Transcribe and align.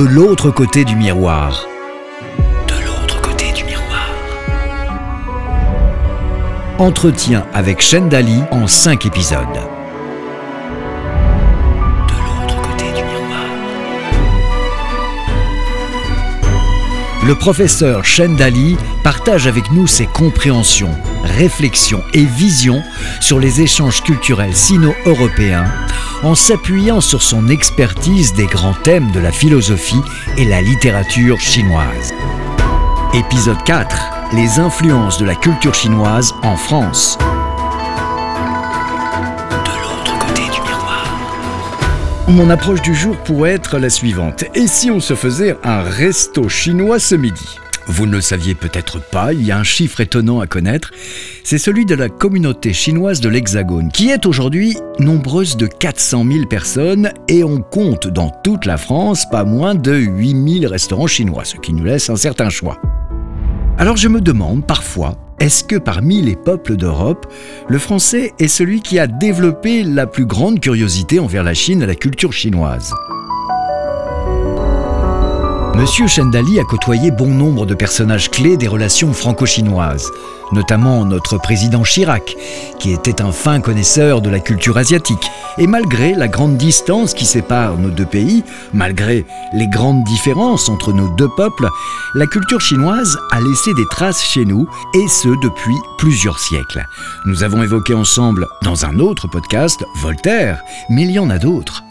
De 0.00 0.06
l'autre 0.06 0.50
côté 0.50 0.86
du 0.86 0.96
miroir. 0.96 1.66
De 2.66 2.86
l'autre 2.86 3.20
côté 3.20 3.52
du 3.52 3.64
miroir. 3.64 4.08
Entretien 6.78 7.46
avec 7.52 7.82
Dali 8.08 8.40
en 8.50 8.66
5 8.66 9.04
épisodes. 9.04 9.44
De 12.08 12.14
l'autre 12.14 12.62
côté 12.62 12.86
du 12.96 13.04
miroir. 13.04 13.44
Le 17.26 17.34
professeur 17.34 18.00
Dali 18.38 18.78
partage 19.04 19.46
avec 19.46 19.70
nous 19.70 19.86
ses 19.86 20.06
compréhensions, 20.06 20.96
réflexions 21.24 22.02
et 22.12 22.24
visions 22.24 22.82
sur 23.20 23.38
les 23.38 23.60
échanges 23.60 24.02
culturels 24.02 24.54
sino-européens 24.54 25.66
en 26.22 26.34
s'appuyant 26.34 27.00
sur 27.00 27.22
son 27.22 27.48
expertise 27.48 28.34
des 28.34 28.46
grands 28.46 28.74
thèmes 28.74 29.10
de 29.10 29.20
la 29.20 29.32
philosophie 29.32 30.02
et 30.36 30.44
la 30.44 30.60
littérature 30.60 31.40
chinoise. 31.40 32.12
Épisode 33.14 33.62
4. 33.64 34.32
Les 34.34 34.58
influences 34.58 35.18
de 35.18 35.24
la 35.24 35.34
culture 35.34 35.74
chinoise 35.74 36.34
en 36.42 36.56
France. 36.56 37.18
Mon 42.28 42.48
approche 42.48 42.80
du 42.82 42.94
jour 42.94 43.16
pourrait 43.16 43.50
être 43.50 43.78
la 43.78 43.90
suivante. 43.90 44.44
Et 44.54 44.68
si 44.68 44.90
on 44.90 45.00
se 45.00 45.16
faisait 45.16 45.56
un 45.64 45.82
resto 45.82 46.48
chinois 46.48 47.00
ce 47.00 47.16
midi? 47.16 47.58
Vous 47.90 48.06
ne 48.06 48.12
le 48.12 48.20
saviez 48.20 48.54
peut-être 48.54 49.00
pas, 49.00 49.32
il 49.32 49.44
y 49.44 49.50
a 49.50 49.58
un 49.58 49.64
chiffre 49.64 50.00
étonnant 50.00 50.40
à 50.40 50.46
connaître, 50.46 50.92
c'est 51.42 51.58
celui 51.58 51.84
de 51.84 51.96
la 51.96 52.08
communauté 52.08 52.72
chinoise 52.72 53.20
de 53.20 53.28
l'Hexagone, 53.28 53.90
qui 53.90 54.10
est 54.10 54.26
aujourd'hui 54.26 54.76
nombreuse 55.00 55.56
de 55.56 55.66
400 55.66 56.24
000 56.30 56.46
personnes 56.46 57.10
et 57.26 57.42
on 57.42 57.60
compte 57.60 58.06
dans 58.06 58.30
toute 58.44 58.64
la 58.64 58.76
France 58.76 59.28
pas 59.28 59.44
moins 59.44 59.74
de 59.74 59.94
8 59.94 60.60
000 60.60 60.72
restaurants 60.72 61.08
chinois, 61.08 61.44
ce 61.44 61.56
qui 61.56 61.72
nous 61.72 61.84
laisse 61.84 62.08
un 62.10 62.16
certain 62.16 62.48
choix. 62.48 62.80
Alors 63.76 63.96
je 63.96 64.08
me 64.08 64.20
demande 64.20 64.64
parfois, 64.64 65.16
est-ce 65.40 65.64
que 65.64 65.76
parmi 65.76 66.22
les 66.22 66.36
peuples 66.36 66.76
d'Europe, 66.76 67.26
le 67.68 67.78
français 67.78 68.32
est 68.38 68.48
celui 68.48 68.82
qui 68.82 68.98
a 69.00 69.08
développé 69.08 69.82
la 69.82 70.06
plus 70.06 70.26
grande 70.26 70.60
curiosité 70.60 71.18
envers 71.18 71.42
la 71.42 71.54
Chine 71.54 71.82
et 71.82 71.86
la 71.86 71.94
culture 71.96 72.32
chinoise? 72.32 72.92
Monsieur 75.76 76.06
Chendali 76.06 76.60
a 76.60 76.64
côtoyé 76.64 77.10
bon 77.10 77.28
nombre 77.28 77.64
de 77.64 77.74
personnages 77.74 78.30
clés 78.30 78.56
des 78.56 78.68
relations 78.68 79.12
franco-chinoises, 79.12 80.10
notamment 80.52 81.04
notre 81.04 81.38
président 81.38 81.82
Chirac, 81.82 82.36
qui 82.78 82.92
était 82.92 83.22
un 83.22 83.32
fin 83.32 83.60
connaisseur 83.60 84.20
de 84.20 84.28
la 84.28 84.40
culture 84.40 84.76
asiatique. 84.76 85.30
Et 85.58 85.66
malgré 85.66 86.14
la 86.14 86.28
grande 86.28 86.56
distance 86.56 87.14
qui 87.14 87.24
sépare 87.24 87.78
nos 87.78 87.90
deux 87.90 88.06
pays, 88.06 88.44
malgré 88.74 89.24
les 89.52 89.68
grandes 89.68 90.04
différences 90.04 90.68
entre 90.68 90.92
nos 90.92 91.08
deux 91.16 91.30
peuples, 91.36 91.68
la 92.14 92.26
culture 92.26 92.60
chinoise 92.60 93.16
a 93.30 93.40
laissé 93.40 93.72
des 93.74 93.86
traces 93.90 94.22
chez 94.22 94.44
nous, 94.44 94.68
et 94.94 95.08
ce 95.08 95.28
depuis 95.42 95.76
plusieurs 95.98 96.38
siècles. 96.38 96.84
Nous 97.26 97.42
avons 97.42 97.62
évoqué 97.62 97.94
ensemble, 97.94 98.46
dans 98.62 98.84
un 98.84 98.98
autre 98.98 99.28
podcast, 99.28 99.84
Voltaire, 100.02 100.60
mais 100.88 101.02
il 101.04 101.12
y 101.12 101.18
en 101.18 101.30
a 101.30 101.38
d'autres 101.38 101.82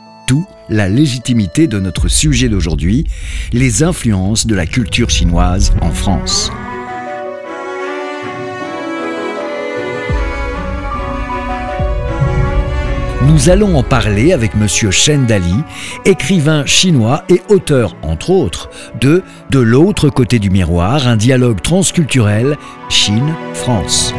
la 0.69 0.89
légitimité 0.89 1.67
de 1.67 1.79
notre 1.79 2.07
sujet 2.07 2.49
d'aujourd'hui, 2.49 3.05
les 3.53 3.83
influences 3.83 4.47
de 4.47 4.55
la 4.55 4.65
culture 4.65 5.09
chinoise 5.09 5.73
en 5.81 5.91
France. 5.91 6.51
Nous 13.29 13.49
allons 13.49 13.77
en 13.77 13.83
parler 13.83 14.33
avec 14.33 14.51
M. 14.55 14.67
Shen 14.91 15.25
Dali, 15.25 15.53
écrivain 16.03 16.65
chinois 16.65 17.23
et 17.29 17.41
auteur, 17.49 17.95
entre 18.01 18.31
autres, 18.31 18.69
de 18.99 19.23
De 19.49 19.59
l'autre 19.59 20.09
côté 20.09 20.39
du 20.39 20.49
miroir, 20.49 21.07
un 21.07 21.15
dialogue 21.15 21.61
transculturel 21.61 22.57
Chine-France. 22.89 24.13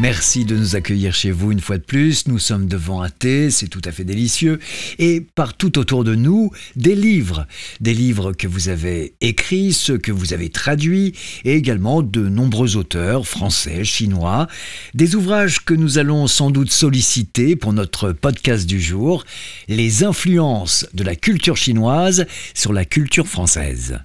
Merci 0.00 0.46
de 0.46 0.56
nous 0.56 0.76
accueillir 0.76 1.12
chez 1.12 1.30
vous 1.30 1.52
une 1.52 1.60
fois 1.60 1.76
de 1.76 1.82
plus. 1.82 2.26
Nous 2.26 2.38
sommes 2.38 2.66
devant 2.66 3.02
un 3.02 3.10
thé, 3.10 3.50
c'est 3.50 3.68
tout 3.68 3.82
à 3.84 3.92
fait 3.92 4.04
délicieux. 4.04 4.58
Et 4.98 5.20
partout 5.20 5.78
autour 5.78 6.04
de 6.04 6.14
nous, 6.14 6.50
des 6.74 6.94
livres. 6.94 7.46
Des 7.82 7.92
livres 7.92 8.32
que 8.32 8.48
vous 8.48 8.70
avez 8.70 9.12
écrits, 9.20 9.74
ceux 9.74 9.98
que 9.98 10.10
vous 10.10 10.32
avez 10.32 10.48
traduits, 10.48 11.12
et 11.44 11.54
également 11.54 12.00
de 12.00 12.30
nombreux 12.30 12.78
auteurs 12.78 13.28
français, 13.28 13.84
chinois. 13.84 14.48
Des 14.94 15.16
ouvrages 15.16 15.66
que 15.66 15.74
nous 15.74 15.98
allons 15.98 16.26
sans 16.28 16.50
doute 16.50 16.70
solliciter 16.70 17.54
pour 17.54 17.74
notre 17.74 18.12
podcast 18.12 18.66
du 18.66 18.80
jour. 18.80 19.26
Les 19.68 20.02
influences 20.02 20.86
de 20.94 21.04
la 21.04 21.14
culture 21.14 21.58
chinoise 21.58 22.24
sur 22.54 22.72
la 22.72 22.86
culture 22.86 23.28
française. 23.28 24.00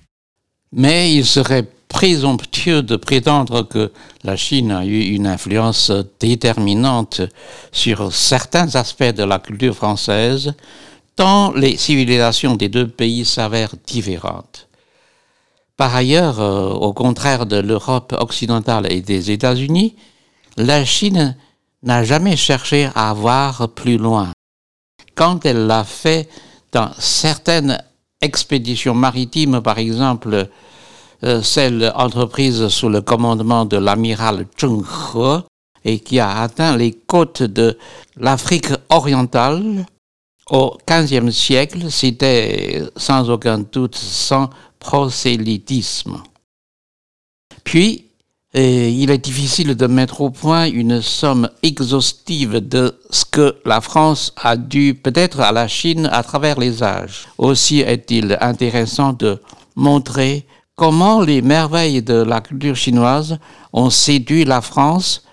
Mais 0.71 1.13
il 1.13 1.25
serait 1.25 1.67
présomptueux 1.87 2.81
de 2.81 2.97
prétendre 2.97 3.63
que 3.63 3.91
la 4.23 4.35
Chine 4.35 4.71
a 4.71 4.85
eu 4.85 4.99
une 4.99 5.27
influence 5.27 5.91
déterminante 6.19 7.21
sur 7.71 8.11
certains 8.13 8.75
aspects 8.75 9.03
de 9.03 9.23
la 9.23 9.39
culture 9.39 9.75
française, 9.75 10.53
tant 11.15 11.53
les 11.53 11.77
civilisations 11.77 12.55
des 12.55 12.67
deux 12.67 12.87
pays 12.87 13.23
s'avèrent 13.23 13.75
différentes. 13.87 14.67
Par 15.77 15.95
ailleurs, 15.95 16.39
euh, 16.39 16.69
au 16.69 16.93
contraire 16.93 17.45
de 17.45 17.57
l'Europe 17.57 18.15
occidentale 18.19 18.91
et 18.91 19.01
des 19.01 19.31
États-Unis, 19.31 19.95
la 20.57 20.85
Chine 20.85 21.35
n'a 21.83 22.03
jamais 22.03 22.37
cherché 22.37 22.89
à 22.95 23.13
voir 23.13 23.69
plus 23.69 23.97
loin. 23.97 24.31
Quand 25.15 25.45
elle 25.45 25.67
l'a 25.67 25.83
fait 25.83 26.29
dans 26.71 26.91
certaines 26.97 27.81
expéditions 28.25 28.93
maritimes, 28.93 29.61
par 29.61 29.77
exemple, 29.77 30.49
euh, 31.23 31.41
celle 31.41 31.91
entreprise 31.95 32.67
sous 32.67 32.89
le 32.89 33.01
commandement 33.01 33.63
de 33.65 33.77
l'amiral 33.77 34.45
Zheng 34.59 34.83
He 34.83 35.43
et 35.85 35.99
qui 35.99 36.19
a 36.19 36.41
atteint 36.41 36.75
les 36.75 36.91
côtes 36.91 37.43
de 37.43 37.77
l'Afrique 38.17 38.71
orientale 38.89 39.85
au 40.49 40.77
XVe 40.87 41.31
siècle, 41.31 41.89
c'était 41.89 42.83
sans 42.97 43.29
aucun 43.29 43.59
doute 43.59 43.95
sans 43.95 44.49
prosélytisme. 44.79 46.21
Puis, 47.63 48.04
euh, 48.57 48.89
il 48.89 49.11
est 49.11 49.17
difficile 49.17 49.75
de 49.75 49.85
mettre 49.87 50.21
au 50.21 50.29
point 50.29 50.65
une 50.65 51.01
somme 51.01 51.49
exhaustive 51.61 52.65
de 52.65 52.97
ce 53.09 53.25
que 53.25 53.55
la 53.65 53.81
France 53.81 54.33
a 54.41 54.55
dû 54.55 54.93
peut-être 54.93 55.41
à 55.41 55.51
la 55.51 55.67
Chine 55.67 56.07
à 56.09 56.23
travers 56.23 56.57
les 56.57 56.81
âges. 56.81 57.27
Aussi 57.37 57.81
est-il 57.81 58.37
intéressant 58.39 59.11
de 59.11 59.41
montrer 59.75 60.45
comment 60.77 61.19
les 61.19 61.41
merveilles 61.41 62.01
de 62.01 62.13
la 62.13 62.39
culture 62.39 62.77
chinoise 62.77 63.37
ont 63.73 63.89
séduit 63.89 64.45
la 64.45 64.61
France 64.61 65.23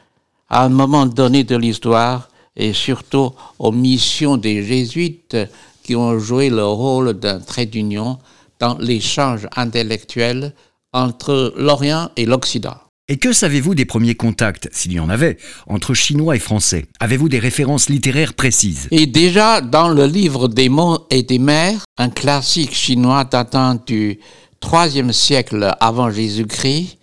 à 0.49 0.65
un 0.65 0.69
moment 0.69 1.07
donné 1.07 1.45
de 1.45 1.57
l'histoire 1.57 2.29
et 2.57 2.73
surtout 2.73 3.31
aux 3.59 3.73
missions 3.73 4.37
des 4.37 4.65
jésuites 4.65 5.37
qui 5.85 5.95
ont 5.95 6.19
joué 6.19 6.51
le 6.51 6.65
rôle 6.65 7.15
d'un 7.15 7.39
trait 7.39 7.67
d'union 7.67 8.19
dans 8.59 8.77
l'échange 8.79 9.47
intellectuel 9.55 10.55
entre 10.93 11.55
l'Orient 11.57 12.11
et 12.17 12.27
l'Occident. 12.27 12.82
Et 13.09 13.17
que 13.19 13.33
savez-vous 13.33 13.75
des 13.75 13.85
premiers 13.85 14.15
contacts, 14.15 14.69
s'il 14.73 14.93
y 14.93 15.01
en 15.01 15.09
avait, 15.09 15.37
entre 15.67 15.93
Chinois 15.93 16.37
et 16.37 16.39
Français? 16.39 16.87
Avez-vous 17.01 17.29
des 17.29 17.41
références 17.41 17.89
littéraires 17.89 18.35
précises? 18.35 18.87
Et 18.93 19.07
déjà, 19.07 19.61
dans 19.61 19.89
le 19.89 20.07
livre 20.07 20.47
des 20.47 20.69
mots 20.69 21.07
et 21.11 21.25
des 21.25 21.41
mers, 21.41 21.85
un 21.99 22.11
classique 22.11 22.75
chinois 22.75 23.25
datant 23.25 23.75
du 23.75 24.21
troisième 24.61 25.13
siècle 25.13 25.75
avant 25.81 26.13
Jésus-Christ, 26.13 26.99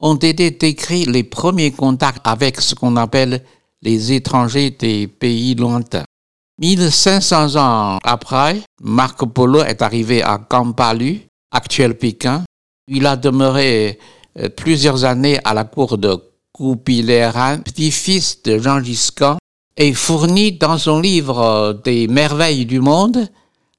ont 0.00 0.16
été 0.16 0.50
décrits 0.50 1.06
les 1.06 1.24
premiers 1.24 1.70
contacts 1.70 2.26
avec 2.26 2.60
ce 2.60 2.74
qu'on 2.74 2.96
appelle 2.96 3.42
les 3.80 4.12
étrangers 4.12 4.70
des 4.70 5.08
pays 5.08 5.54
lointains. 5.54 6.04
1500 6.60 7.56
ans 7.56 7.98
après, 8.04 8.60
Marco 8.82 9.26
Polo 9.26 9.62
est 9.62 9.80
arrivé 9.80 10.22
à 10.22 10.38
Kampalu, 10.38 11.22
actuel 11.50 11.96
Pékin. 11.96 12.44
Il 12.86 13.06
a 13.06 13.16
demeuré 13.16 13.98
plusieurs 14.56 15.04
années 15.04 15.38
à 15.44 15.54
la 15.54 15.64
cour 15.64 15.98
de 15.98 16.16
Kubilaï 16.54 17.62
petit-fils 17.64 18.42
de 18.42 18.58
Jean 18.58 18.82
Giscan, 18.82 19.38
et 19.78 19.92
fournit 19.94 20.52
dans 20.52 20.76
son 20.76 21.00
livre 21.00 21.40
euh, 21.40 21.72
des 21.72 22.08
merveilles 22.08 22.66
du 22.66 22.80
monde 22.80 23.28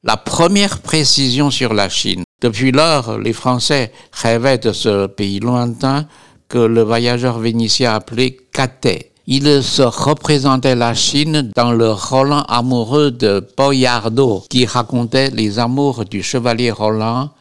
la 0.03 0.15
première 0.15 0.79
précision 0.79 1.51
sur 1.51 1.73
la 1.73 1.89
Chine. 1.89 2.23
Depuis 2.41 2.71
lors, 2.71 3.17
les 3.17 3.33
Français 3.33 3.91
rêvaient 4.13 4.57
de 4.57 4.71
ce 4.71 5.07
pays 5.07 5.41
lointain 5.41 6.07
que 6.47 6.57
le 6.57 6.83
voyageur 6.83 7.37
vénitien 7.37 7.93
appelait 7.93 8.37
Cathay. 8.53 9.11
Il 9.27 9.61
se 9.61 9.81
représentait 9.81 10.75
la 10.75 10.93
Chine 10.93 11.51
dans 11.53 11.73
le 11.73 11.91
Roland 11.91 12.43
amoureux 12.47 13.11
de 13.11 13.45
Boyardo, 13.57 14.45
qui 14.49 14.65
racontait 14.65 15.31
les 15.31 15.59
amours 15.59 16.05
du 16.05 16.23
chevalier 16.23 16.71
Roland 16.71 17.31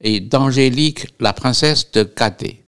et 0.00 0.20
d'Angélique, 0.20 1.08
la 1.18 1.32
princesse 1.32 1.90
de 1.90 2.04
Cathay. 2.04 2.63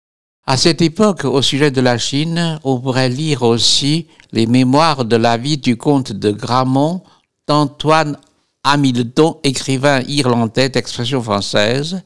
À 0.46 0.58
cette 0.58 0.82
époque, 0.82 1.24
au 1.24 1.42
sujet 1.42 1.72
de 1.72 1.80
la 1.80 1.98
Chine, 1.98 2.60
on 2.66 2.78
pourrait 2.78 3.08
lire 3.08 3.44
aussi 3.44 4.08
les 4.34 4.46
mémoires 4.46 5.06
de 5.06 5.16
la 5.16 5.38
vie 5.38 5.58
du 5.58 5.78
comte 5.78 6.12
de 6.12 6.32
Gramont 6.32 7.02
d'Antoine 7.48 8.18
Hamilton, 8.66 9.36
écrivain 9.44 10.02
irlandais 10.02 10.68
d'expression 10.68 11.24
française, 11.24 12.04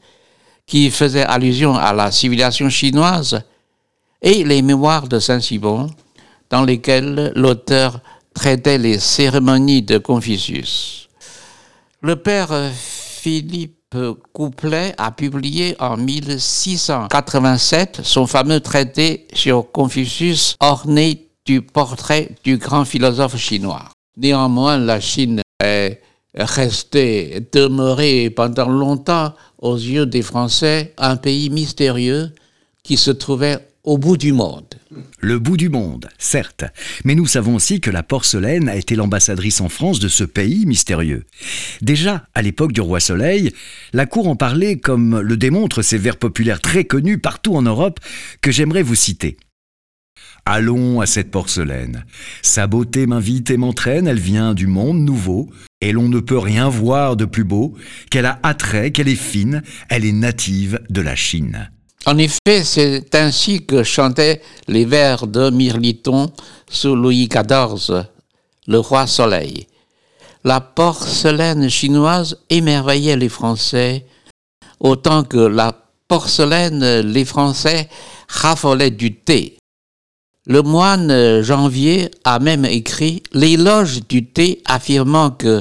qui 0.66 0.88
faisait 0.90 1.24
allusion 1.24 1.74
à 1.74 1.92
la 1.92 2.12
civilisation 2.12 2.70
chinoise, 2.70 3.42
et 4.22 4.44
les 4.44 4.62
mémoires 4.62 5.08
de 5.08 5.18
Saint-Simon, 5.18 5.90
dans 6.48 6.62
lesquels 6.62 7.32
l'auteur 7.34 8.00
traitait 8.34 8.78
les 8.78 9.00
cérémonies 9.00 9.82
de 9.82 9.98
Confucius. 9.98 11.08
Le 12.02 12.14
père 12.14 12.70
Philippe 12.72 13.77
Couplet 14.34 14.94
a 14.98 15.12
publié 15.12 15.74
en 15.78 15.96
1687 15.96 18.00
son 18.02 18.26
fameux 18.26 18.60
traité 18.60 19.26
sur 19.32 19.72
Confucius 19.72 20.56
orné 20.60 21.30
du 21.46 21.62
portrait 21.62 22.32
du 22.44 22.58
grand 22.58 22.84
philosophe 22.84 23.38
chinois. 23.38 23.88
Néanmoins, 24.18 24.76
la 24.76 25.00
Chine 25.00 25.40
est 25.64 26.02
restée, 26.34 27.48
demeurée 27.50 28.28
pendant 28.28 28.68
longtemps 28.68 29.32
aux 29.56 29.76
yeux 29.76 30.04
des 30.04 30.20
Français 30.20 30.92
un 30.98 31.16
pays 31.16 31.48
mystérieux 31.48 32.34
qui 32.82 32.98
se 32.98 33.10
trouvait 33.10 33.67
au 33.84 33.98
bout 33.98 34.16
du 34.16 34.32
monde. 34.32 34.74
Le 35.20 35.38
bout 35.38 35.56
du 35.56 35.68
monde, 35.68 36.08
certes, 36.18 36.64
mais 37.04 37.14
nous 37.14 37.26
savons 37.26 37.54
aussi 37.54 37.80
que 37.80 37.90
la 37.90 38.02
porcelaine 38.02 38.68
a 38.68 38.76
été 38.76 38.96
l'ambassadrice 38.96 39.60
en 39.60 39.68
France 39.68 39.98
de 40.00 40.08
ce 40.08 40.24
pays 40.24 40.66
mystérieux. 40.66 41.24
Déjà, 41.80 42.26
à 42.34 42.42
l'époque 42.42 42.72
du 42.72 42.80
roi 42.80 43.00
Soleil, 43.00 43.52
la 43.92 44.06
cour 44.06 44.28
en 44.28 44.36
parlait 44.36 44.78
comme 44.78 45.20
le 45.20 45.36
démontrent 45.36 45.82
ces 45.82 45.98
vers 45.98 46.16
populaires 46.16 46.60
très 46.60 46.84
connus 46.84 47.18
partout 47.18 47.54
en 47.54 47.62
Europe 47.62 48.00
que 48.40 48.50
j'aimerais 48.50 48.82
vous 48.82 48.94
citer. 48.94 49.36
Allons 50.44 51.00
à 51.00 51.06
cette 51.06 51.30
porcelaine. 51.30 52.04
Sa 52.42 52.66
beauté 52.66 53.06
m'invite 53.06 53.50
et 53.50 53.58
m'entraîne, 53.58 54.06
elle 54.06 54.18
vient 54.18 54.54
du 54.54 54.66
monde 54.66 54.98
nouveau, 54.98 55.50
et 55.80 55.92
l'on 55.92 56.08
ne 56.08 56.20
peut 56.20 56.38
rien 56.38 56.68
voir 56.68 57.16
de 57.16 57.26
plus 57.26 57.44
beau, 57.44 57.76
qu'elle 58.10 58.26
a 58.26 58.40
attrait, 58.42 58.90
qu'elle 58.90 59.08
est 59.08 59.14
fine, 59.14 59.62
elle 59.90 60.06
est 60.06 60.12
native 60.12 60.80
de 60.88 61.02
la 61.02 61.14
Chine. 61.14 61.70
En 62.06 62.16
effet, 62.16 62.64
c'est 62.64 63.14
ainsi 63.14 63.66
que 63.66 63.82
chantaient 63.82 64.40
les 64.66 64.84
vers 64.84 65.26
de 65.26 65.50
Mirliton 65.50 66.32
sous 66.70 66.94
Louis 66.94 67.28
XIV, 67.28 68.04
le 68.66 68.78
roi 68.78 69.06
Soleil. 69.06 69.66
La 70.44 70.60
porcelaine 70.60 71.68
chinoise 71.68 72.38
émerveillait 72.48 73.16
les 73.16 73.28
Français, 73.28 74.06
autant 74.80 75.24
que 75.24 75.38
la 75.38 75.74
porcelaine, 76.06 77.00
les 77.00 77.24
Français 77.24 77.88
raffolaient 78.28 78.90
du 78.90 79.14
thé. 79.16 79.58
Le 80.46 80.62
moine 80.62 81.42
Janvier 81.42 82.10
a 82.24 82.38
même 82.38 82.64
écrit 82.64 83.22
l'éloge 83.32 84.06
du 84.08 84.24
thé 84.24 84.62
affirmant 84.64 85.30
que 85.30 85.60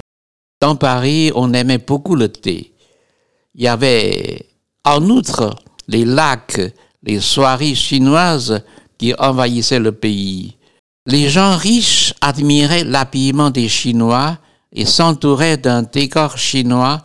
dans 0.62 0.75
Paris, 0.75 1.31
on 1.36 1.54
aimait 1.54 1.78
beaucoup 1.78 2.16
le 2.16 2.30
thé. 2.30 2.72
Il 3.56 3.63
y 3.63 3.68
avait 3.68 4.45
en 4.86 5.04
outre 5.10 5.56
les 5.88 6.06
lacs, 6.06 6.62
les 7.04 7.19
soirées 7.19 7.75
chinoises 7.75 8.63
qui 8.98 9.13
envahissaient 9.18 9.80
le 9.80 9.92
pays. 9.92 10.57
Les 11.06 11.30
gens 11.30 11.56
riches 11.56 12.13
admiraient 12.19 12.84
l'habillement 12.84 13.50
des 13.50 13.69
Chinois 13.69 14.38
et 14.74 14.86
s'entouraient 14.86 15.57
d'un 15.57 15.84
décor 15.84 16.38
chinois 16.38 17.00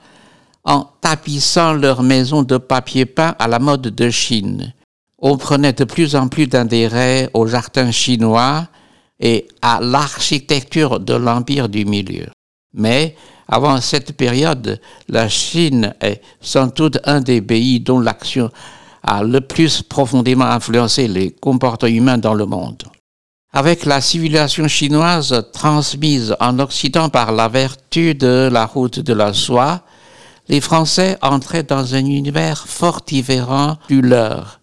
en 0.65 0.89
tapissant 1.01 1.73
leurs 1.73 2.03
maisons 2.03 2.43
de 2.43 2.57
papier 2.57 3.07
peint 3.07 3.35
à 3.39 3.47
la 3.47 3.59
mode 3.59 3.83
de 3.83 4.11
Chine. 4.11 4.75
On 5.19 5.37
prenait 5.37 5.73
de 5.73 5.85
plus 5.85 6.17
en 6.17 6.27
plus 6.29 6.49
d'intérêt 6.49 7.31
aux 7.33 7.47
jardins 7.47 7.93
chinois 7.93 8.67
et 9.21 9.47
à 9.61 9.81
l'architecture 9.81 10.99
de 10.99 11.15
l'Empire 11.15 11.69
du 11.69 11.85
Milieu. 11.85 12.27
Mais 12.75 13.15
avant 13.53 13.79
cette 13.83 14.17
période, 14.17 14.81
la 15.11 15.29
Chine 15.29 15.95
est 16.01 16.23
sans 16.41 16.69
doute 16.69 16.99
un 17.05 17.21
des 17.21 17.43
pays 17.43 17.81
dont 17.81 18.01
l'action 18.01 18.49
a 19.03 19.23
le 19.23 19.43
plus 19.43 19.83
profondément 19.83 20.47
influencé 20.47 21.07
les 21.07 21.33
comportements 21.33 21.93
humains 21.93 22.17
dans 22.17 22.33
le 22.33 22.47
monde. 22.47 22.85
Avec 23.53 23.85
la 23.85 24.01
civilisation 24.01 24.69
chinoise 24.69 25.51
transmise 25.53 26.35
en 26.41 26.59
Occident 26.61 27.11
par 27.11 27.31
la 27.33 27.49
vertu 27.49 28.15
de 28.15 28.49
la 28.51 28.65
route 28.65 29.01
de 29.01 29.13
la 29.13 29.35
soie, 29.35 29.83
les 30.49 30.63
Français 30.63 31.19
entraient 31.21 31.63
dans 31.63 31.95
un 31.95 32.07
univers 32.07 32.67
fort 32.67 33.03
différent 33.07 33.77
du 33.87 34.01
leur. 34.01 34.61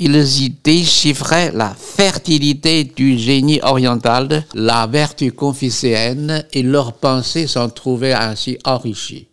Ils 0.00 0.42
y 0.42 0.50
déchiffraient 0.50 1.50
la 1.52 1.74
fertilité 1.74 2.84
du 2.84 3.18
génie 3.18 3.58
oriental, 3.62 4.44
la 4.54 4.86
vertu 4.86 5.32
confucéenne, 5.32 6.44
et 6.52 6.62
leurs 6.62 6.92
pensées 6.92 7.48
s'en 7.48 7.68
trouvaient 7.68 8.12
ainsi 8.12 8.58
enrichies. 8.64 9.26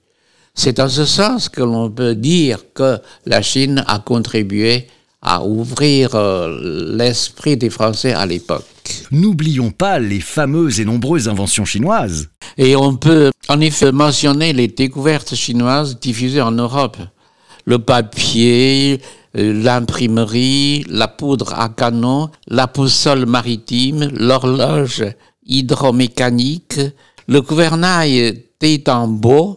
C'est 0.55 0.77
dans 0.77 0.89
ce 0.89 1.05
sens 1.05 1.49
que 1.49 1.61
l'on 1.61 1.91
peut 1.91 2.15
dire 2.15 2.73
que 2.73 2.97
la 3.27 3.43
Chine 3.43 3.83
a 3.85 3.99
contribué 3.99 4.87
à 5.21 5.43
ouvrir 5.43 6.15
euh, 6.15 6.95
l'esprit 6.97 7.57
des 7.57 7.69
Français 7.69 8.13
à 8.13 8.25
l'époque. 8.25 8.65
N'oublions 9.11 9.69
pas 9.69 9.99
les 9.99 10.19
fameuses 10.19 10.79
et 10.79 10.85
nombreuses 10.85 11.27
inventions 11.27 11.65
chinoises. 11.65 12.29
Et 12.57 12.75
on 12.75 12.95
peut 12.95 13.31
en 13.49 13.59
effet 13.59 13.91
mentionner 13.91 14.51
les 14.51 14.67
découvertes 14.67 15.35
chinoises 15.35 15.99
diffusées 15.99 16.41
en 16.41 16.51
Europe. 16.51 16.97
Le 17.65 17.79
papier, 17.79 19.01
l'imprimerie, 19.35 20.85
la 20.89 21.07
poudre 21.07 21.53
à 21.53 21.69
canon, 21.69 22.29
la 22.47 22.67
boussole 22.67 23.25
maritime, 23.25 24.09
l'horloge 24.13 25.03
hydromécanique, 25.45 26.79
le 27.27 27.41
gouvernail 27.41 28.45
tambours, 28.83 29.55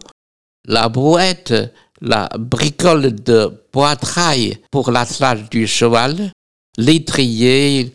la 0.67 0.89
brouette, 0.89 1.55
la 2.01 2.29
bricole 2.39 3.15
de 3.15 3.51
poitrail 3.73 4.59
pour 4.71 4.91
l'attelage 4.91 5.49
du 5.51 5.67
cheval, 5.67 6.31
l'étrier, 6.77 7.95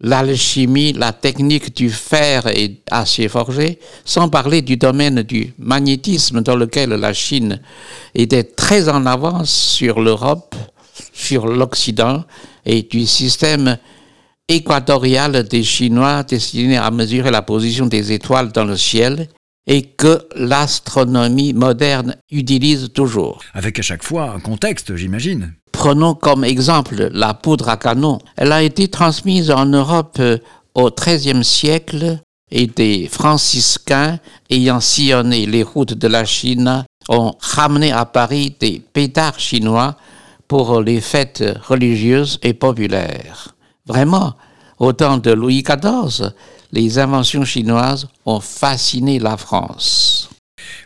l'alchimie, 0.00 0.92
la 0.92 1.12
technique 1.12 1.74
du 1.74 1.90
fer 1.90 2.46
et 2.48 2.82
acier 2.90 3.28
forgé, 3.28 3.78
sans 4.04 4.28
parler 4.28 4.62
du 4.62 4.76
domaine 4.76 5.22
du 5.22 5.54
magnétisme 5.58 6.42
dans 6.42 6.56
lequel 6.56 6.90
la 6.90 7.12
Chine 7.12 7.60
était 8.14 8.44
très 8.44 8.88
en 8.88 9.06
avance 9.06 9.50
sur 9.50 10.00
l'Europe, 10.00 10.54
sur 11.12 11.46
l'Occident 11.46 12.24
et 12.64 12.82
du 12.82 13.06
système 13.06 13.78
équatorial 14.48 15.44
des 15.44 15.62
Chinois 15.62 16.22
destiné 16.22 16.76
à 16.76 16.90
mesurer 16.90 17.30
la 17.30 17.42
position 17.42 17.86
des 17.86 18.12
étoiles 18.12 18.52
dans 18.52 18.64
le 18.64 18.76
ciel 18.76 19.28
et 19.66 19.82
que 19.82 20.26
l'astronomie 20.34 21.52
moderne 21.52 22.16
utilise 22.30 22.90
toujours. 22.92 23.40
Avec 23.54 23.78
à 23.78 23.82
chaque 23.82 24.02
fois 24.02 24.32
un 24.32 24.40
contexte, 24.40 24.96
j'imagine. 24.96 25.54
Prenons 25.70 26.14
comme 26.14 26.44
exemple 26.44 27.08
la 27.12 27.34
poudre 27.34 27.68
à 27.68 27.76
canon. 27.76 28.18
Elle 28.36 28.52
a 28.52 28.62
été 28.62 28.88
transmise 28.88 29.50
en 29.50 29.66
Europe 29.66 30.16
euh, 30.20 30.38
au 30.74 30.90
XIIIe 30.90 31.44
siècle 31.44 32.18
et 32.50 32.66
des 32.66 33.08
franciscains 33.08 34.18
ayant 34.50 34.80
sillonné 34.80 35.46
les 35.46 35.62
routes 35.62 35.94
de 35.94 36.08
la 36.08 36.24
Chine 36.24 36.84
ont 37.08 37.32
ramené 37.40 37.92
à 37.92 38.04
Paris 38.04 38.54
des 38.60 38.82
pétards 38.92 39.40
chinois 39.40 39.96
pour 40.52 40.82
les 40.82 41.00
fêtes 41.00 41.42
religieuses 41.66 42.38
et 42.42 42.52
populaires. 42.52 43.56
Vraiment, 43.86 44.34
au 44.78 44.92
temps 44.92 45.16
de 45.16 45.30
Louis 45.30 45.62
XIV, 45.62 46.34
les 46.72 46.98
inventions 46.98 47.46
chinoises 47.46 48.06
ont 48.26 48.40
fasciné 48.40 49.18
la 49.18 49.38
France. 49.38 50.28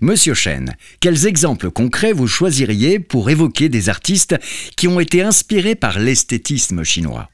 Monsieur 0.01 0.35
Chen, 0.35 0.73
quels 1.01 1.27
exemples 1.27 1.73
concrets 1.73 2.13
vous 2.13 2.29
choisiriez 2.29 3.01
pour 3.01 3.29
évoquer 3.29 3.69
des 3.69 3.89
artistes 3.89 4.37
qui 4.77 4.87
ont 4.87 5.01
été 5.01 5.23
inspirés 5.23 5.75
par 5.75 5.99
l'esthétisme 5.99 6.85
chinois? 6.85 7.29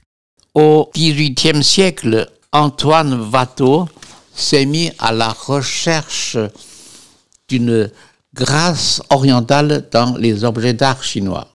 Au 0.54 0.90
XVIIIe 0.96 1.62
siècle, 1.62 2.30
Antoine 2.50 3.28
Watteau 3.30 3.90
s'est 4.34 4.64
mis 4.64 4.90
à 4.98 5.12
la 5.12 5.28
recherche 5.28 6.38
d'une 7.50 7.90
grâce 8.32 9.02
orientale 9.10 9.86
dans 9.92 10.16
les 10.16 10.44
objets 10.44 10.72
d'art 10.72 11.04
chinois. 11.04 11.51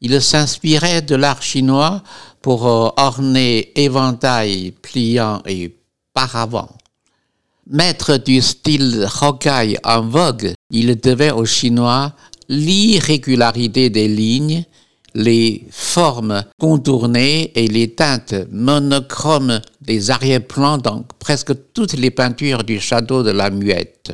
Il 0.00 0.20
s'inspirait 0.22 1.02
de 1.02 1.16
l'art 1.16 1.42
chinois 1.42 2.02
pour 2.40 2.66
euh, 2.66 2.88
orner 2.96 3.72
éventails 3.80 4.72
pliants 4.82 5.42
et 5.46 5.74
paravents. 6.14 6.76
Maître 7.70 8.16
du 8.16 8.40
style 8.40 9.06
Hokai 9.20 9.76
en 9.84 10.00
vogue, 10.02 10.52
il 10.70 10.98
devait 10.98 11.32
aux 11.32 11.44
Chinois 11.44 12.14
l'irrégularité 12.48 13.90
des 13.90 14.08
lignes, 14.08 14.64
les 15.14 15.66
formes 15.70 16.44
contournées 16.58 17.52
et 17.54 17.68
les 17.68 17.94
teintes 17.94 18.34
monochromes 18.50 19.60
des 19.82 20.10
arrière-plans 20.10 20.78
dans 20.78 21.04
presque 21.18 21.52
toutes 21.74 21.92
les 21.92 22.10
peintures 22.10 22.64
du 22.64 22.80
château 22.80 23.22
de 23.22 23.32
la 23.32 23.50
Muette. 23.50 24.12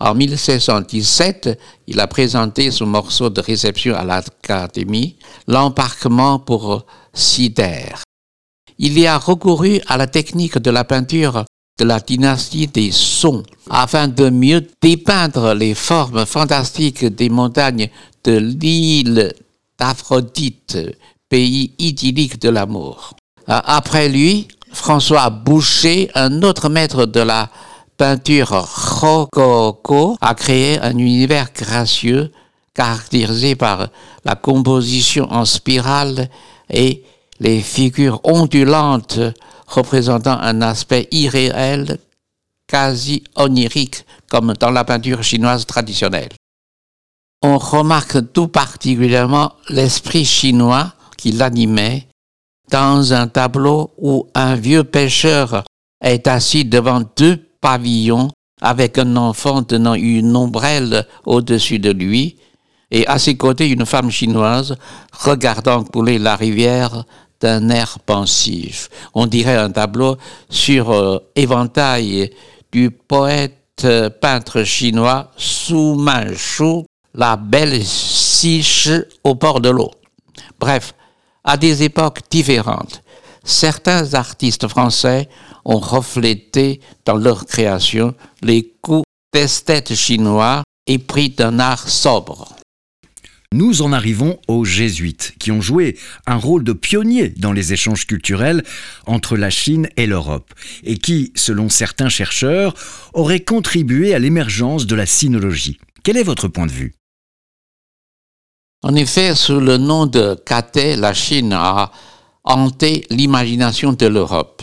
En 0.00 0.14
1617, 0.14 1.58
il 1.88 1.98
a 1.98 2.06
présenté 2.06 2.70
son 2.70 2.86
morceau 2.86 3.30
de 3.30 3.40
réception 3.40 3.94
à 3.96 4.04
l'Académie, 4.04 5.16
l'embarquement 5.48 6.38
pour 6.38 6.86
Sider. 7.12 7.94
Il 8.78 8.98
y 8.98 9.06
a 9.06 9.18
recouru 9.18 9.80
à 9.88 9.96
la 9.96 10.06
technique 10.06 10.58
de 10.58 10.70
la 10.70 10.84
peinture 10.84 11.44
de 11.78 11.84
la 11.84 12.00
dynastie 12.00 12.66
des 12.66 12.90
Song 12.92 13.42
afin 13.70 14.08
de 14.08 14.30
mieux 14.30 14.66
dépeindre 14.80 15.54
les 15.54 15.74
formes 15.74 16.26
fantastiques 16.26 17.04
des 17.04 17.28
montagnes 17.28 17.88
de 18.24 18.36
l'île 18.36 19.32
d'Aphrodite, 19.78 20.78
pays 21.28 21.72
idyllique 21.78 22.40
de 22.40 22.48
l'amour. 22.48 23.14
Euh, 23.48 23.60
après 23.64 24.08
lui, 24.08 24.48
François 24.72 25.30
Boucher, 25.30 26.10
un 26.14 26.42
autre 26.42 26.68
maître 26.68 27.06
de 27.06 27.20
la 27.20 27.50
peinture 27.98 28.64
rococo, 29.00 30.16
a 30.20 30.34
créé 30.34 30.80
un 30.80 30.96
univers 30.96 31.52
gracieux 31.52 32.32
caractérisé 32.72 33.56
par 33.56 33.88
la 34.24 34.36
composition 34.36 35.30
en 35.30 35.44
spirale 35.44 36.30
et 36.70 37.02
les 37.40 37.60
figures 37.60 38.20
ondulantes 38.22 39.18
représentant 39.66 40.38
un 40.38 40.62
aspect 40.62 41.08
irréel, 41.10 41.98
quasi 42.68 43.24
onirique, 43.34 44.04
comme 44.30 44.54
dans 44.54 44.70
la 44.70 44.84
peinture 44.84 45.24
chinoise 45.24 45.66
traditionnelle. 45.66 46.30
On 47.42 47.58
remarque 47.58 48.32
tout 48.32 48.48
particulièrement 48.48 49.52
l'esprit 49.68 50.24
chinois 50.24 50.92
qui 51.16 51.32
l'animait 51.32 52.06
dans 52.70 53.12
un 53.12 53.26
tableau 53.26 53.90
où 53.98 54.28
un 54.34 54.54
vieux 54.54 54.84
pêcheur 54.84 55.64
est 56.00 56.28
assis 56.28 56.64
devant 56.64 57.02
deux 57.16 57.47
pavillons 57.60 58.28
avec 58.60 58.98
un 58.98 59.16
enfant 59.16 59.62
tenant 59.62 59.94
une 59.94 60.36
ombrelle 60.36 61.06
au-dessus 61.26 61.78
de 61.78 61.90
lui 61.90 62.36
et 62.90 63.06
à 63.06 63.18
ses 63.18 63.36
côtés 63.36 63.68
une 63.68 63.86
femme 63.86 64.10
chinoise 64.10 64.76
regardant 65.12 65.84
couler 65.84 66.18
la 66.18 66.36
rivière 66.36 67.04
d'un 67.40 67.68
air 67.70 67.98
pensif. 68.00 68.88
On 69.14 69.26
dirait 69.26 69.56
un 69.56 69.70
tableau 69.70 70.16
sur 70.48 70.90
euh, 70.90 71.18
éventail 71.36 72.30
du 72.72 72.90
poète 72.90 73.54
euh, 73.84 74.10
peintre 74.10 74.64
chinois 74.64 75.30
Su 75.36 75.74
Manchu, 75.74 76.84
la 77.14 77.36
belle 77.36 77.84
Siche 77.84 78.90
au 79.22 79.34
bord 79.34 79.60
de 79.60 79.70
l'eau. 79.70 79.90
Bref, 80.58 80.94
à 81.44 81.56
des 81.56 81.82
époques 81.84 82.20
différentes, 82.30 83.02
certains 83.44 84.14
artistes 84.14 84.66
français 84.68 85.28
ont 85.68 85.78
reflété 85.78 86.80
dans 87.04 87.16
leur 87.16 87.46
création 87.46 88.16
les 88.42 88.74
coups 88.82 89.04
d'esthète 89.32 89.94
chinois 89.94 90.64
et 90.88 90.98
pris 90.98 91.28
d'un 91.28 91.60
art 91.60 91.88
sobre. 91.88 92.56
Nous 93.54 93.80
en 93.80 93.92
arrivons 93.92 94.38
aux 94.48 94.64
jésuites, 94.64 95.34
qui 95.38 95.50
ont 95.52 95.60
joué 95.60 95.96
un 96.26 96.36
rôle 96.36 96.64
de 96.64 96.72
pionnier 96.72 97.28
dans 97.30 97.52
les 97.52 97.72
échanges 97.72 98.06
culturels 98.06 98.62
entre 99.06 99.36
la 99.36 99.48
Chine 99.48 99.88
et 99.96 100.06
l'Europe, 100.06 100.52
et 100.84 100.98
qui, 100.98 101.32
selon 101.34 101.68
certains 101.68 102.10
chercheurs, 102.10 102.74
auraient 103.14 103.40
contribué 103.40 104.14
à 104.14 104.18
l'émergence 104.18 104.86
de 104.86 104.94
la 104.94 105.06
sinologie. 105.06 105.78
Quel 106.02 106.16
est 106.16 106.22
votre 106.22 106.48
point 106.48 106.66
de 106.66 106.72
vue? 106.72 106.94
En 108.82 108.94
effet, 108.94 109.34
sous 109.34 109.60
le 109.60 109.76
nom 109.76 110.06
de 110.06 110.38
Cathay, 110.46 110.96
la 110.96 111.14
Chine 111.14 111.52
a 111.52 111.90
hanté 112.44 113.06
l'imagination 113.10 113.92
de 113.92 114.06
l'Europe. 114.06 114.62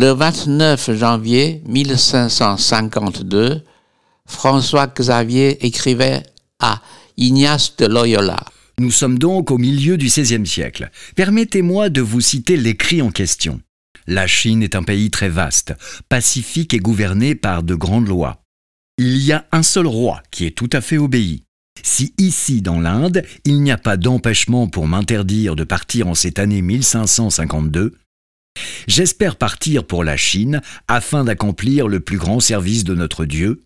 Le 0.00 0.12
29 0.12 0.94
janvier 0.94 1.60
1552, 1.66 3.62
François 4.26 4.86
Xavier 4.86 5.66
écrivait 5.66 6.22
à 6.60 6.80
Ignace 7.16 7.74
de 7.76 7.86
Loyola. 7.86 8.38
Nous 8.78 8.92
sommes 8.92 9.18
donc 9.18 9.50
au 9.50 9.58
milieu 9.58 9.96
du 9.96 10.06
XVIe 10.06 10.46
siècle. 10.46 10.92
Permettez-moi 11.16 11.88
de 11.88 12.00
vous 12.00 12.20
citer 12.20 12.56
l'écrit 12.56 13.02
en 13.02 13.10
question. 13.10 13.60
La 14.06 14.28
Chine 14.28 14.62
est 14.62 14.76
un 14.76 14.84
pays 14.84 15.10
très 15.10 15.28
vaste, 15.28 15.74
pacifique 16.08 16.74
et 16.74 16.78
gouverné 16.78 17.34
par 17.34 17.64
de 17.64 17.74
grandes 17.74 18.06
lois. 18.06 18.40
Il 18.98 19.16
y 19.16 19.32
a 19.32 19.46
un 19.50 19.64
seul 19.64 19.88
roi 19.88 20.22
qui 20.30 20.46
est 20.46 20.56
tout 20.56 20.70
à 20.72 20.80
fait 20.80 20.98
obéi. 20.98 21.42
Si 21.82 22.14
ici, 22.18 22.62
dans 22.62 22.78
l'Inde, 22.78 23.24
il 23.44 23.62
n'y 23.62 23.72
a 23.72 23.78
pas 23.78 23.96
d'empêchement 23.96 24.68
pour 24.68 24.86
m'interdire 24.86 25.56
de 25.56 25.64
partir 25.64 26.06
en 26.06 26.14
cette 26.14 26.38
année 26.38 26.62
1552, 26.62 27.96
j'espère 28.86 29.36
partir 29.36 29.84
pour 29.84 30.04
la 30.04 30.16
Chine 30.16 30.60
afin 30.88 31.24
d'accomplir 31.24 31.88
le 31.88 32.00
plus 32.00 32.18
grand 32.18 32.40
service 32.40 32.84
de 32.84 32.94
notre 32.94 33.24
Dieu, 33.24 33.60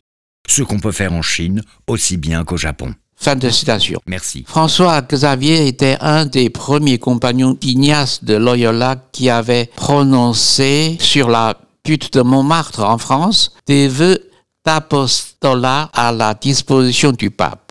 ce 0.48 0.62
qu'on 0.62 0.80
peut 0.80 0.92
faire 0.92 1.12
en 1.12 1.22
Chine 1.22 1.62
aussi 1.86 2.16
bien 2.16 2.44
qu'au 2.44 2.56
Japon. 2.56 2.94
Fin 3.16 3.36
de 3.36 3.50
citation. 3.50 4.00
Merci. 4.06 4.44
François 4.48 5.00
Xavier 5.00 5.68
était 5.68 5.96
un 6.00 6.26
des 6.26 6.50
premiers 6.50 6.98
compagnons 6.98 7.56
d'Ignace 7.60 8.24
de 8.24 8.34
Loyola 8.34 8.96
qui 9.12 9.30
avait 9.30 9.70
prononcé 9.76 10.96
sur 10.98 11.28
la 11.28 11.56
butte 11.84 12.12
de 12.14 12.22
Montmartre 12.22 12.80
en 12.80 12.98
France 12.98 13.54
des 13.66 13.86
vœux 13.86 14.18
d'apostolat 14.64 15.90
à 15.92 16.10
la 16.10 16.34
disposition 16.34 17.12
du 17.12 17.30
pape. 17.30 17.61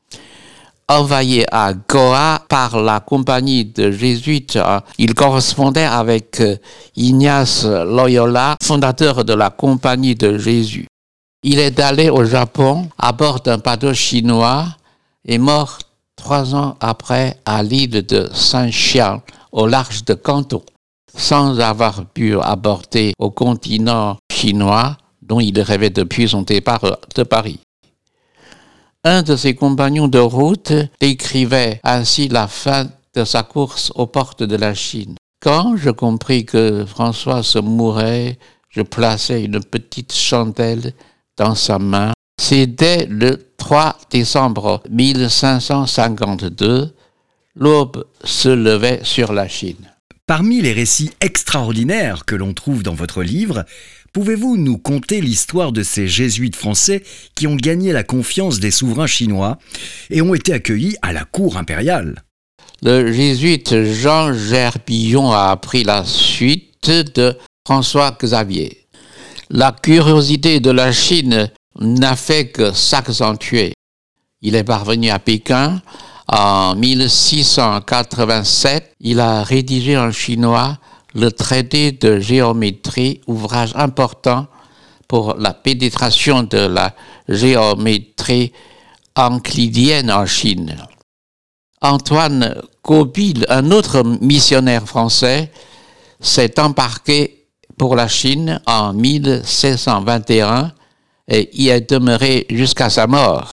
Envoyé 0.88 1.44
à 1.50 1.72
Goa 1.72 2.42
par 2.48 2.80
la 2.80 3.00
compagnie 3.00 3.64
de 3.64 3.90
jésuites, 3.90 4.58
il 4.98 5.14
correspondait 5.14 5.84
avec 5.84 6.40
euh, 6.40 6.56
Ignace 6.96 7.64
Loyola, 7.64 8.56
fondateur 8.62 9.24
de 9.24 9.32
la 9.32 9.50
compagnie 9.50 10.14
de 10.14 10.36
Jésus. 10.36 10.86
Il 11.44 11.58
est 11.58 11.80
allé 11.80 12.10
au 12.10 12.24
Japon 12.24 12.88
à 12.98 13.12
bord 13.12 13.40
d'un 13.40 13.58
bateau 13.58 13.94
chinois 13.94 14.66
est 15.26 15.38
mort 15.38 15.78
trois 16.16 16.54
ans 16.54 16.76
après 16.80 17.36
à 17.44 17.62
l'île 17.62 18.06
de 18.06 18.28
Saint-Charles, 18.32 19.20
au 19.50 19.66
large 19.66 20.04
de 20.04 20.14
Canton, 20.14 20.62
sans 21.16 21.58
avoir 21.58 22.06
pu 22.06 22.38
aborder 22.40 23.12
au 23.18 23.30
continent 23.30 24.16
chinois 24.32 24.96
dont 25.20 25.40
il 25.40 25.58
rêvait 25.60 25.90
depuis 25.90 26.28
son 26.28 26.42
départ 26.42 26.84
de 27.14 27.22
Paris. 27.22 27.60
Un 29.04 29.24
de 29.24 29.34
ses 29.34 29.56
compagnons 29.56 30.06
de 30.06 30.20
route 30.20 30.72
décrivait 31.00 31.80
ainsi 31.82 32.28
la 32.28 32.46
fin 32.46 32.86
de 33.14 33.24
sa 33.24 33.42
course 33.42 33.90
aux 33.96 34.06
portes 34.06 34.44
de 34.44 34.54
la 34.54 34.74
Chine. 34.74 35.16
Quand 35.40 35.76
je 35.76 35.90
compris 35.90 36.46
que 36.46 36.86
François 36.86 37.42
se 37.42 37.58
mourait, 37.58 38.38
je 38.68 38.80
plaçai 38.80 39.42
une 39.42 39.58
petite 39.58 40.12
chandelle 40.12 40.92
dans 41.36 41.56
sa 41.56 41.80
main. 41.80 42.12
C'était 42.40 43.06
le 43.06 43.44
3 43.56 43.98
décembre 44.08 44.80
1552, 44.88 46.94
l'aube 47.56 48.04
se 48.22 48.50
levait 48.50 49.00
sur 49.02 49.32
la 49.32 49.48
Chine. 49.48 49.90
Parmi 50.28 50.62
les 50.62 50.72
récits 50.72 51.10
extraordinaires 51.20 52.24
que 52.24 52.36
l'on 52.36 52.54
trouve 52.54 52.84
dans 52.84 52.94
votre 52.94 53.24
livre, 53.24 53.64
pouvez-vous 54.12 54.56
nous 54.56 54.78
conter 54.78 55.20
l'histoire 55.20 55.72
de 55.72 55.82
ces 55.82 56.06
jésuites 56.06 56.56
français 56.56 57.02
qui 57.34 57.46
ont 57.46 57.56
gagné 57.56 57.92
la 57.92 58.04
confiance 58.04 58.60
des 58.60 58.70
souverains 58.70 59.06
chinois 59.06 59.58
et 60.10 60.22
ont 60.22 60.34
été 60.34 60.52
accueillis 60.52 60.96
à 61.02 61.12
la 61.12 61.24
cour 61.24 61.56
impériale? 61.56 62.22
Le 62.82 63.12
jésuite 63.12 63.84
Jean 63.84 64.32
Gerbillon 64.32 65.30
a 65.30 65.50
appris 65.50 65.84
la 65.84 66.04
suite 66.04 66.90
de 66.90 67.36
François 67.64 68.16
Xavier. 68.20 68.88
La 69.50 69.70
curiosité 69.70 70.58
de 70.60 70.70
la 70.70 70.92
Chine 70.92 71.50
n'a 71.80 72.16
fait 72.16 72.48
que 72.48 72.72
s'accentuer. 72.72 73.74
Il 74.40 74.56
est 74.56 74.64
parvenu 74.64 75.10
à 75.10 75.20
Pékin 75.20 75.80
en 76.26 76.74
1687. 76.74 78.94
Il 79.00 79.20
a 79.20 79.44
rédigé 79.44 79.96
en 79.96 80.10
chinois 80.10 80.78
le 81.14 81.30
traité 81.30 81.92
de 81.92 82.18
géométrie, 82.18 83.20
ouvrage 83.26 83.72
important 83.74 84.46
pour 85.08 85.34
la 85.36 85.52
pénétration 85.52 86.42
de 86.42 86.58
la 86.58 86.94
géométrie 87.28 88.52
euclidienne 89.18 90.10
en 90.10 90.26
Chine. 90.26 90.76
Antoine 91.82 92.62
Cobille, 92.82 93.44
un 93.48 93.70
autre 93.70 94.02
missionnaire 94.20 94.86
français, 94.86 95.50
s'est 96.20 96.58
embarqué 96.60 97.46
pour 97.76 97.96
la 97.96 98.08
Chine 98.08 98.60
en 98.66 98.92
1621 98.92 100.72
et 101.28 101.50
y 101.52 101.68
est 101.68 101.90
demeuré 101.90 102.46
jusqu'à 102.50 102.90
sa 102.90 103.06
mort. 103.06 103.50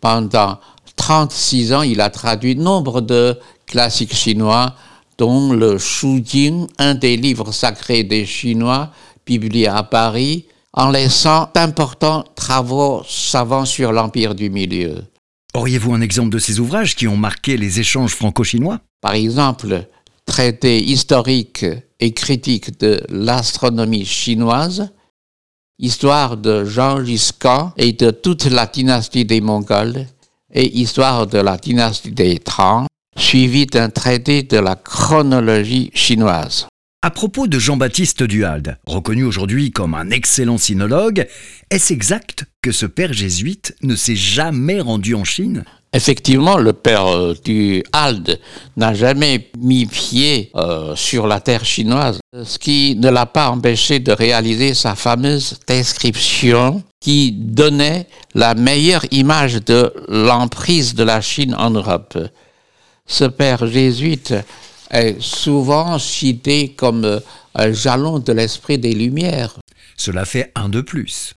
Pendant 0.00 0.58
36 0.96 1.72
ans, 1.72 1.82
il 1.82 2.00
a 2.00 2.10
traduit 2.10 2.56
nombre 2.56 3.00
de 3.00 3.38
classiques 3.66 4.14
chinois, 4.14 4.74
dont 5.18 5.52
le 5.52 5.78
Jing, 5.78 6.66
un 6.78 6.94
des 6.94 7.16
livres 7.16 7.52
sacrés 7.52 8.02
des 8.02 8.26
Chinois, 8.26 8.90
publié 9.24 9.68
à 9.68 9.82
Paris, 9.82 10.46
en 10.72 10.90
laissant 10.90 11.48
d'importants 11.54 12.24
travaux 12.34 13.02
savants 13.08 13.64
sur 13.64 13.92
l'Empire 13.92 14.34
du 14.34 14.50
Milieu. 14.50 15.04
Auriez-vous 15.54 15.94
un 15.94 16.00
exemple 16.00 16.30
de 16.30 16.38
ces 16.38 16.58
ouvrages 16.58 16.96
qui 16.96 17.06
ont 17.06 17.16
marqué 17.16 17.56
les 17.56 17.78
échanges 17.78 18.14
franco-chinois? 18.14 18.80
Par 19.00 19.14
exemple, 19.14 19.86
traité 20.26 20.82
historique 20.82 21.64
et 22.00 22.12
critique 22.12 22.78
de 22.80 23.00
l'astronomie 23.08 24.04
chinoise, 24.04 24.90
Histoire 25.78 26.36
de 26.36 26.64
Jean 26.64 27.04
Giscan 27.04 27.72
et 27.76 27.92
de 27.92 28.12
toute 28.12 28.44
la 28.44 28.66
dynastie 28.66 29.24
des 29.24 29.40
Mongols 29.40 30.06
et 30.52 30.78
Histoire 30.78 31.26
de 31.26 31.38
la 31.38 31.56
dynastie 31.56 32.12
des 32.12 32.38
Tang. 32.38 32.86
Suivi 33.16 33.66
d'un 33.66 33.90
traité 33.90 34.42
de 34.42 34.58
la 34.58 34.76
chronologie 34.76 35.90
chinoise. 35.94 36.66
À 37.02 37.10
propos 37.10 37.46
de 37.46 37.58
Jean-Baptiste 37.58 38.22
Duhalde, 38.22 38.78
reconnu 38.86 39.24
aujourd'hui 39.24 39.70
comme 39.70 39.94
un 39.94 40.08
excellent 40.08 40.56
sinologue, 40.56 41.26
est-ce 41.70 41.92
exact 41.92 42.46
que 42.62 42.72
ce 42.72 42.86
père 42.86 43.12
jésuite 43.12 43.76
ne 43.82 43.94
s'est 43.94 44.16
jamais 44.16 44.80
rendu 44.80 45.14
en 45.14 45.22
Chine? 45.22 45.64
Effectivement, 45.92 46.56
le 46.56 46.72
père 46.72 47.06
euh, 47.06 47.34
Duhalde 47.44 48.40
n'a 48.76 48.94
jamais 48.94 49.48
mis 49.58 49.86
pied 49.86 50.50
euh, 50.56 50.96
sur 50.96 51.28
la 51.28 51.40
terre 51.40 51.64
chinoise, 51.64 52.18
ce 52.42 52.58
qui 52.58 52.96
ne 52.96 53.10
l'a 53.10 53.26
pas 53.26 53.50
empêché 53.50 54.00
de 54.00 54.10
réaliser 54.10 54.74
sa 54.74 54.96
fameuse 54.96 55.58
description 55.68 56.82
qui 57.00 57.32
donnait 57.32 58.08
la 58.34 58.54
meilleure 58.54 59.04
image 59.12 59.62
de 59.64 59.92
l'emprise 60.08 60.94
de 60.94 61.04
la 61.04 61.20
Chine 61.20 61.54
en 61.54 61.70
Europe. 61.70 62.18
Ce 63.08 63.24
père 63.24 63.66
jésuite 63.66 64.34
est 64.90 65.20
souvent 65.20 65.98
cité 65.98 66.70
comme 66.70 67.04
euh, 67.04 67.20
un 67.54 67.72
jalon 67.72 68.18
de 68.18 68.32
l'esprit 68.32 68.78
des 68.78 68.94
Lumières. 68.94 69.58
Cela 69.96 70.24
fait 70.24 70.50
un 70.54 70.68
de 70.68 70.80
plus. 70.80 71.34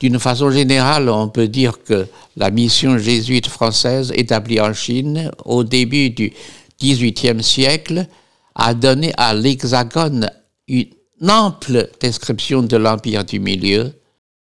D'une 0.00 0.18
façon 0.18 0.50
générale, 0.50 1.08
on 1.08 1.28
peut 1.28 1.48
dire 1.48 1.82
que 1.82 2.06
la 2.36 2.50
mission 2.50 2.98
jésuite 2.98 3.46
française 3.46 4.12
établie 4.14 4.60
en 4.60 4.72
Chine 4.72 5.30
au 5.44 5.64
début 5.64 6.10
du 6.10 6.32
XVIIIe 6.80 7.42
siècle 7.42 8.06
a 8.54 8.74
donné 8.74 9.12
à 9.16 9.34
l'Hexagone 9.34 10.30
une 10.68 10.86
ample 11.28 11.90
description 12.00 12.62
de 12.62 12.76
l'Empire 12.76 13.24
du 13.24 13.40
Milieu 13.40 13.92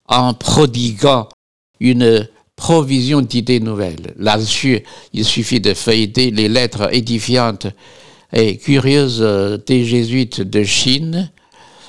en 0.06 0.34
prodiguant 0.34 1.28
une 1.80 2.28
provision 2.58 3.22
d'idées 3.22 3.60
nouvelles. 3.60 4.14
Là-dessus, 4.18 4.82
il 5.14 5.24
suffit 5.24 5.60
de 5.60 5.74
feuilleter 5.74 6.32
les 6.32 6.48
lettres 6.48 6.92
édifiantes 6.92 7.68
et 8.32 8.58
curieuses 8.58 9.24
des 9.66 9.84
jésuites 9.84 10.42
de 10.42 10.64
Chine. 10.64 11.30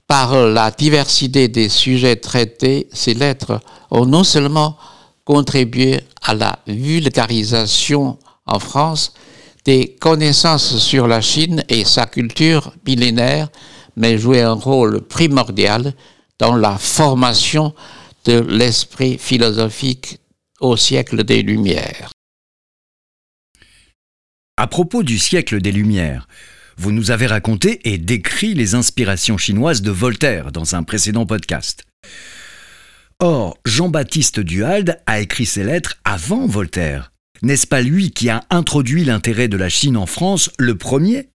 Par 0.08 0.36
la 0.48 0.70
diversité 0.72 1.48
des 1.48 1.70
sujets 1.70 2.18
traités, 2.18 2.88
ces 2.94 3.16
lettres 3.16 3.60
ont 3.90 4.06
non 4.06 4.24
seulement 4.24 4.78
contribué 5.26 6.02
à 6.22 6.36
la 6.36 6.60
vulgarisation 6.68 8.18
en 8.46 8.60
France 8.60 9.14
des 9.66 9.98
connaissances 10.00 10.78
sur 10.78 11.08
la 11.08 11.22
Chine 11.22 11.64
et 11.68 11.84
sa 11.84 12.06
culture 12.06 12.74
millénaire, 12.86 13.50
mais 13.96 14.20
joué 14.20 14.42
un 14.42 14.54
rôle 14.54 15.02
primordial 15.02 15.94
dans 16.38 16.56
la 16.56 16.78
formation 16.78 17.74
de 18.26 18.40
l'esprit 18.40 19.18
philosophique 19.18 20.20
au 20.60 20.78
siècle 20.78 21.24
des 21.24 21.42
Lumières. 21.42 22.12
À 24.58 24.68
propos 24.68 25.04
du 25.04 25.18
siècle 25.18 25.62
des 25.62 25.72
Lumières, 25.72 26.28
vous 26.78 26.92
nous 26.92 27.12
avez 27.12 27.28
raconté 27.28 27.80
et 27.90 27.98
décrit 27.98 28.54
les 28.54 28.76
inspirations 28.76 29.38
chinoises 29.38 29.82
de 29.82 29.92
Voltaire 29.92 30.52
dans 30.52 30.76
un 30.76 30.84
précédent 30.84 31.26
podcast. 31.26 31.86
Or, 33.20 33.58
Jean-Baptiste 33.66 34.40
Duhalde 34.40 35.02
a 35.06 35.20
écrit 35.20 35.46
ses 35.46 35.64
lettres 35.64 35.98
avant 36.06 36.46
Voltaire. 36.46 37.12
N'est-ce 37.42 37.68
pas 37.68 37.82
lui 37.82 38.12
qui 38.12 38.30
a 38.30 38.44
introduit 38.50 39.04
l'intérêt 39.04 39.48
de 39.48 39.58
la 39.58 39.70
Chine 39.70 39.98
en 39.98 40.06
France 40.06 40.52
le 40.58 40.78
premier? 40.78 41.30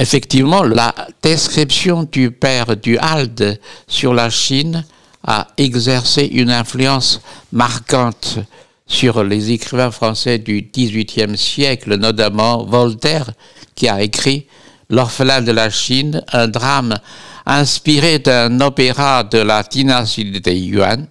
Effectivement, 0.00 0.62
la 0.62 0.94
description 1.22 2.04
du 2.04 2.30
père 2.30 2.76
Duhalde 2.76 3.60
sur 3.88 4.14
la 4.14 4.30
Chine 4.30 4.84
a 5.24 5.48
exercé 5.56 6.24
une 6.26 6.50
influence 6.50 7.20
marquante 7.52 8.38
sur 8.88 9.22
les 9.22 9.52
écrivains 9.52 9.90
français 9.90 10.38
du 10.38 10.70
XVIIIe 10.74 11.36
siècle, 11.36 11.96
notamment 11.96 12.64
Voltaire, 12.64 13.30
qui 13.74 13.88
a 13.88 14.02
écrit 14.02 14.46
L'orphelin 14.90 15.42
de 15.42 15.52
la 15.52 15.68
Chine, 15.68 16.22
un 16.32 16.48
drame 16.48 16.96
inspiré 17.44 18.18
d'un 18.18 18.60
opéra 18.60 19.22
de 19.22 19.38
la 19.38 19.62
dynastie 19.62 20.40
des 20.40 20.56
Yuan. 20.56 21.06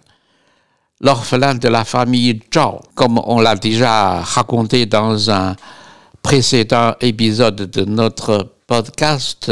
L'orphelin 1.00 1.54
de 1.54 1.68
la 1.68 1.86
famille 1.86 2.42
Zhao, 2.52 2.82
comme 2.96 3.22
on 3.24 3.40
l'a 3.40 3.56
déjà 3.56 4.22
raconté 4.22 4.88
dans 4.88 5.30
un 5.30 5.56
précédent 6.24 6.96
épisode 7.02 7.70
de 7.70 7.86
notre 7.86 8.54
podcast, 8.66 9.52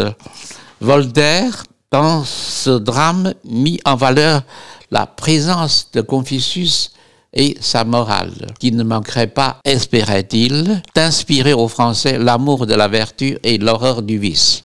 Voltaire, 0.82 1.64
dans 1.92 2.24
ce 2.24 2.72
drame, 2.72 3.36
mit 3.46 3.80
en 3.86 3.96
valeur 3.96 4.42
la 4.90 5.06
présence 5.06 5.92
de 5.94 6.02
Confucius 6.02 6.95
et 7.36 7.58
sa 7.60 7.84
morale, 7.84 8.48
qui 8.60 8.72
ne 8.72 8.84
manquerait 8.84 9.28
pas, 9.28 9.60
espérait-il, 9.66 10.82
d'inspirer 10.96 11.54
aux 11.54 11.68
Français 11.68 12.18
l'amour 12.18 12.66
de 12.66 12.74
la 12.74 12.88
vertu 12.88 13.38
et 13.44 13.58
l'horreur 13.58 14.02
du 14.02 14.18
vice. 14.18 14.64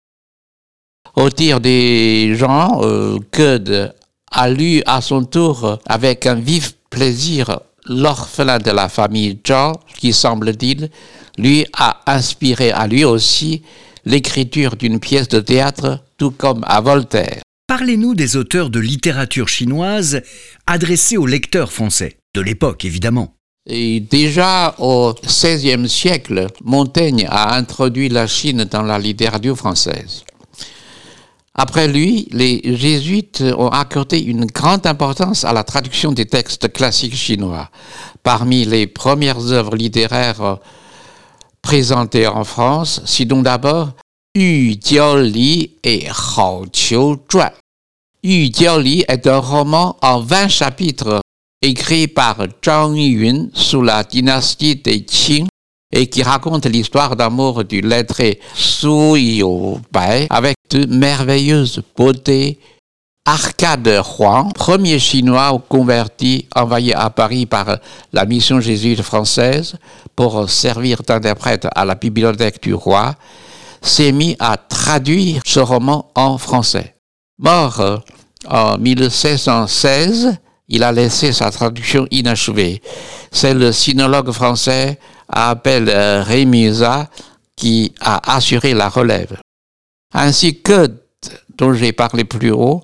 Au 1.17 1.29
tir 1.29 1.61
des 1.61 2.35
gens, 2.37 2.81
euh, 2.83 3.19
a 4.33 4.49
lu 4.49 4.83
à 4.87 5.01
son 5.01 5.25
tour 5.25 5.79
avec 5.87 6.27
un 6.27 6.37
vif 6.37 6.77
plaisir 6.89 7.61
l'orphelin 7.87 8.59
de 8.59 8.71
la 8.71 8.89
famille 8.89 9.39
John, 9.43 9.75
qui 9.99 10.13
semble-t-il, 10.13 10.91
lui 11.39 11.67
a 11.77 12.01
inspiré 12.07 12.71
à 12.71 12.87
lui 12.87 13.05
aussi 13.05 13.63
l'écriture 14.05 14.77
d'une 14.77 15.01
pièce 15.01 15.29
de 15.29 15.41
théâtre, 15.41 16.05
tout 16.17 16.31
comme 16.31 16.65
à 16.67 16.81
Voltaire. 16.81 17.43
Parlez-nous 17.67 18.15
des 18.15 18.37
auteurs 18.37 18.71
de 18.71 18.81
littérature 18.81 19.49
chinoise 19.49 20.23
adressés 20.67 21.17
aux 21.17 21.27
lecteurs 21.27 21.73
français 21.73 22.20
de 22.35 22.41
l'époque, 22.41 22.85
évidemment. 22.85 23.35
Et 23.67 24.01
déjà 24.01 24.75
au 24.79 25.15
XVIe 25.15 25.89
siècle, 25.89 26.47
Montaigne 26.65 27.27
a 27.29 27.55
introduit 27.57 28.09
la 28.09 28.27
Chine 28.27 28.65
dans 28.65 28.83
la 28.83 28.99
littérature 28.99 29.57
française. 29.57 30.25
Après 31.55 31.89
lui, 31.89 32.27
les 32.31 32.63
jésuites 32.77 33.43
ont 33.59 33.69
accordé 33.69 34.19
une 34.19 34.47
grande 34.47 34.87
importance 34.87 35.45
à 35.45 35.53
la 35.53 35.65
traduction 35.65 36.13
des 36.13 36.27
textes 36.27 36.73
classiques 36.73 37.17
chinois. 37.17 37.69
Parmi 38.23 38.65
les 38.65 38.87
premières 38.87 39.53
œuvres 39.53 39.77
littéraires 39.77 40.59
présentées 41.61 42.27
en 42.27 42.45
France, 42.45 43.03
citons 43.05 43.43
d'abord 43.43 43.93
Yu 44.35 44.77
Jiao 44.83 45.19
Li 45.19 45.77
et 45.85 46.07
Hao 46.09 46.65
Qiu 46.73 47.17
Zhuan. 47.31 47.51
Yu 48.23 48.51
Jiao 48.53 48.79
Li 48.79 49.05
est 49.09 49.27
un 49.27 49.39
roman 49.39 49.97
en 50.03 50.21
20 50.21 50.49
chapitres 50.49 51.21
écrit 51.63 52.09
par 52.09 52.37
Zhang 52.65 52.97
Yun 52.97 53.49
sous 53.53 53.83
la 53.83 54.03
dynastie 54.03 54.77
des 54.77 55.05
Qing 55.05 55.47
et 55.93 56.07
qui 56.07 56.23
raconte 56.23 56.67
l'histoire 56.67 57.17
d'amour 57.17 57.65
du 57.65 57.81
lettré 57.81 58.41
Su 58.55 59.19
Youbai 59.19 60.27
avec 60.31 60.57
de 60.71 60.87
merveilleuses 60.87 61.83
beautés. 61.97 62.59
Arcade 63.27 64.03
Huang, 64.19 64.53
premier 64.55 64.99
chinois 64.99 65.63
converti, 65.69 66.47
envoyé 66.57 66.95
à 66.95 67.11
Paris 67.11 67.45
par 67.45 67.79
la 68.13 68.25
mission 68.25 68.61
jésuite 68.61 69.03
française 69.03 69.77
pour 70.17 70.49
servir 70.49 71.03
d'interprète 71.03 71.69
à 71.75 71.85
la 71.85 71.95
bibliothèque 71.95 72.63
du 72.63 72.73
roi, 72.73 73.15
s'est 73.83 74.13
mis 74.13 74.37
à 74.41 74.57
traduire 74.57 75.43
ce 75.45 75.61
roman 75.61 76.11
en 76.15 76.39
français. 76.39 76.97
Mort 77.39 78.03
en 78.49 78.79
1616, 78.79 80.39
il 80.71 80.85
a 80.85 80.93
laissé 80.93 81.33
sa 81.33 81.51
traduction 81.51 82.07
inachevée. 82.11 82.81
C'est 83.31 83.55
le 83.55 83.73
sinologue 83.73 84.31
français 84.31 84.99
Abel 85.29 85.89
euh, 85.89 86.23
Rémusa 86.23 87.11
qui 87.57 87.93
a 88.01 88.35
assuré 88.37 88.73
la 88.73 88.89
relève. 88.89 89.37
Ainsi 90.15 90.63
que, 90.63 90.89
dont 91.59 91.75
j'ai 91.75 91.93
parlé 91.93 92.25
plus 92.25 92.53
haut, 92.53 92.83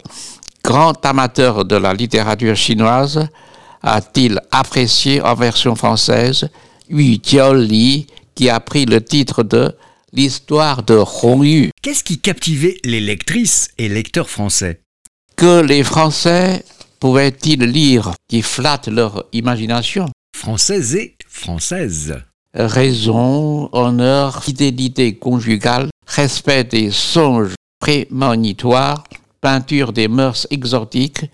grand 0.63 1.05
amateur 1.07 1.65
de 1.65 1.77
la 1.77 1.95
littérature 1.95 2.57
chinoise, 2.57 3.27
a-t-il 3.83 4.41
apprécié 4.51 5.23
en 5.23 5.35
version 5.35 5.77
française 5.77 6.49
Yu 6.91 7.19
Li, 7.55 8.07
qui 8.35 8.51
a 8.51 8.61
pris 8.61 8.85
le 8.85 9.03
titre 9.03 9.43
de 9.43 9.73
L'histoire 10.13 10.83
de 10.83 11.03
Hongyu. 11.23 11.71
Qu'est-ce 11.83 12.03
qui 12.03 12.19
captivait 12.19 12.79
les 12.85 13.01
lectrices 13.01 13.69
et 13.77 13.89
lecteurs 13.89 14.31
français? 14.31 14.81
Que 15.37 15.61
les 15.61 15.83
Français 15.83 16.65
pouvaient-ils 16.99 17.63
lire 17.65 18.13
qui 18.29 18.43
flatte 18.43 18.89
leur 18.89 19.25
imagination 19.33 20.07
Française 20.37 20.95
et 20.97 21.17
française. 21.29 22.17
Raison, 22.55 23.69
honneur, 23.73 24.43
fidélité 24.43 25.15
conjugale, 25.17 25.89
respect 26.07 26.65
des 26.65 26.91
songes 26.91 27.55
prémonitoires, 27.81 29.05
peinture 29.41 29.93
des 29.93 30.09
mœurs 30.09 30.47
exotiques, 30.51 31.27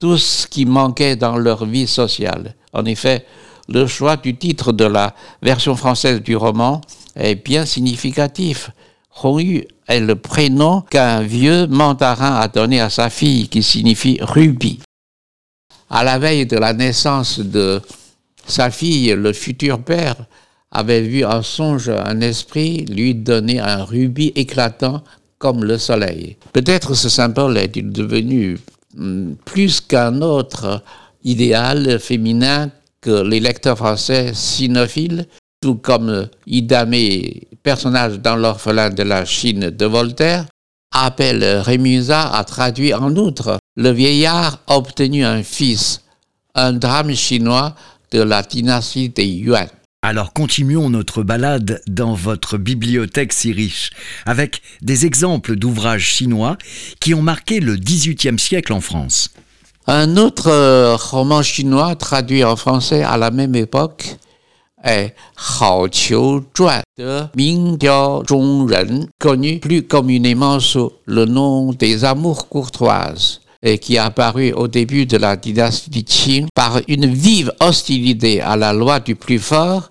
tout 0.00 0.18
ce 0.18 0.46
qui 0.46 0.66
manquait 0.66 1.16
dans 1.16 1.36
leur 1.36 1.64
vie 1.64 1.86
sociale. 1.86 2.54
En 2.72 2.84
effet, 2.84 3.24
le 3.68 3.86
choix 3.86 4.16
du 4.16 4.36
titre 4.36 4.72
de 4.72 4.84
la 4.84 5.14
version 5.42 5.76
française 5.76 6.20
du 6.20 6.36
roman 6.36 6.80
est 7.16 7.36
bien 7.36 7.64
significatif. 7.64 8.70
Hongyu 9.22 9.66
est 9.86 10.00
le 10.00 10.16
prénom 10.16 10.82
qu'un 10.82 11.22
vieux 11.22 11.66
mandarin 11.68 12.34
a 12.34 12.48
donné 12.48 12.80
à 12.80 12.90
sa 12.90 13.10
fille, 13.10 13.48
qui 13.48 13.62
signifie 13.62 14.18
rubis 14.20 14.80
à 15.94 16.02
la 16.02 16.18
veille 16.18 16.44
de 16.44 16.56
la 16.56 16.72
naissance 16.72 17.38
de 17.38 17.80
sa 18.46 18.70
fille, 18.70 19.14
le 19.16 19.32
futur 19.32 19.80
père 19.80 20.16
avait 20.72 21.02
vu 21.02 21.24
en 21.24 21.40
songe 21.40 21.88
un 21.88 22.20
esprit 22.20 22.84
lui 22.86 23.14
donner 23.14 23.60
un 23.60 23.84
rubis 23.84 24.32
éclatant 24.34 25.04
comme 25.38 25.62
le 25.62 25.78
soleil. 25.78 26.36
Peut-être 26.52 26.94
ce 26.94 27.08
symbole 27.08 27.58
est-il 27.58 27.92
devenu 27.92 28.58
hmm, 28.96 29.34
plus 29.44 29.80
qu'un 29.80 30.20
autre 30.20 30.82
idéal 31.22 32.00
féminin 32.00 32.70
que 33.00 33.22
les 33.22 33.38
lecteurs 33.38 33.78
français 33.78 34.32
sinophiles, 34.34 35.28
tout 35.60 35.76
comme 35.76 36.28
Idamé, 36.48 37.46
personnage 37.62 38.18
dans 38.18 38.34
l'orphelin 38.34 38.90
de 38.90 39.04
la 39.04 39.24
Chine 39.24 39.70
de 39.70 39.86
Voltaire, 39.86 40.46
appelle 40.90 41.44
Rémusat 41.44 42.34
à 42.34 42.42
traduire 42.42 43.00
en 43.00 43.14
outre 43.14 43.58
Le 43.76 43.90
vieillard 43.90 44.60
a 44.68 44.76
obtenu 44.76 45.24
un 45.24 45.42
fils, 45.42 46.02
un 46.54 46.74
drame 46.74 47.12
chinois 47.12 47.74
de 48.12 48.22
la 48.22 48.42
dynastie 48.42 49.08
des 49.08 49.26
Yuan. 49.26 49.66
Alors 50.00 50.32
continuons 50.32 50.90
notre 50.90 51.24
balade 51.24 51.82
dans 51.88 52.14
votre 52.14 52.56
bibliothèque 52.56 53.32
si 53.32 53.52
riche, 53.52 53.90
avec 54.26 54.62
des 54.80 55.06
exemples 55.06 55.56
d'ouvrages 55.56 56.06
chinois 56.06 56.56
qui 57.00 57.14
ont 57.14 57.22
marqué 57.22 57.58
le 57.58 57.74
XVIIIe 57.74 58.38
siècle 58.38 58.72
en 58.72 58.80
France. 58.80 59.30
Un 59.88 60.18
autre 60.18 60.52
euh, 60.52 60.94
roman 60.94 61.42
chinois 61.42 61.96
traduit 61.96 62.44
en 62.44 62.54
français 62.54 63.02
à 63.02 63.16
la 63.16 63.32
même 63.32 63.56
époque 63.56 64.18
est 64.84 65.16
Hao 65.58 65.88
Qiu 65.88 66.42
Zhuan 66.56 66.82
de 66.96 67.22
Ming 67.34 67.76
Diao 67.76 68.22
Zhongren, 68.24 69.08
connu 69.18 69.58
plus 69.58 69.82
communément 69.82 70.60
sous 70.60 70.92
le 71.06 71.24
nom 71.24 71.72
des 71.72 72.04
Amours 72.04 72.48
courtoises 72.48 73.40
et 73.64 73.78
qui 73.78 73.96
est 73.96 73.98
apparu 73.98 74.52
au 74.52 74.68
début 74.68 75.06
de 75.06 75.16
la 75.16 75.36
dynastie 75.36 76.04
Qing 76.04 76.46
par 76.54 76.80
une 76.86 77.06
vive 77.06 77.52
hostilité 77.60 78.40
à 78.40 78.56
la 78.56 78.72
loi 78.72 79.00
du 79.00 79.16
plus 79.16 79.38
fort, 79.38 79.90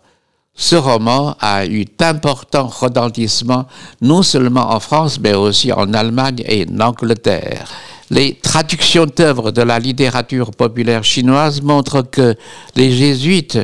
ce 0.55 0.75
roman 0.75 1.35
a 1.39 1.65
eu 1.65 1.85
d'importants 1.85 2.67
retentissements 2.67 3.65
non 4.01 4.21
seulement 4.21 4.71
en 4.71 4.79
France 4.79 5.19
mais 5.19 5.33
aussi 5.33 5.73
en 5.73 5.91
Allemagne 5.93 6.43
et 6.47 6.65
en 6.69 6.79
Angleterre. 6.79 7.67
Les 8.11 8.35
traductions 8.35 9.07
d'œuvres 9.07 9.49
de 9.49 9.63
la 9.63 9.79
littérature 9.79 10.51
populaire 10.51 11.03
chinoise 11.03 11.63
montrent 11.63 12.03
que 12.03 12.35
les 12.75 12.91
jésuites 12.91 13.59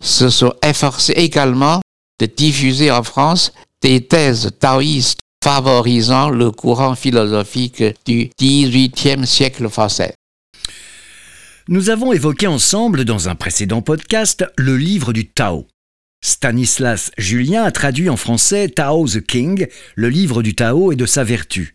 se 0.00 0.28
sont 0.28 0.52
efforcés 0.60 1.12
également 1.12 1.80
de 2.18 2.26
diffuser 2.26 2.90
en 2.90 3.04
France 3.04 3.52
des 3.80 4.00
thèses 4.06 4.50
taoïstes 4.58 5.21
favorisant 5.42 6.30
le 6.30 6.52
courant 6.52 6.94
philosophique 6.94 7.82
du 8.06 8.30
XVIIIe 8.40 9.26
siècle 9.26 9.68
français. 9.68 10.14
Nous 11.66 11.90
avons 11.90 12.12
évoqué 12.12 12.46
ensemble 12.46 13.04
dans 13.04 13.28
un 13.28 13.34
précédent 13.34 13.82
podcast 13.82 14.44
le 14.56 14.76
livre 14.76 15.12
du 15.12 15.26
Tao. 15.26 15.66
Stanislas 16.24 17.10
Julien 17.18 17.64
a 17.64 17.72
traduit 17.72 18.08
en 18.08 18.16
français 18.16 18.68
Tao 18.68 19.08
the 19.08 19.20
King, 19.20 19.66
le 19.96 20.08
livre 20.10 20.44
du 20.44 20.54
Tao 20.54 20.92
et 20.92 20.96
de 20.96 21.06
sa 21.06 21.24
vertu. 21.24 21.74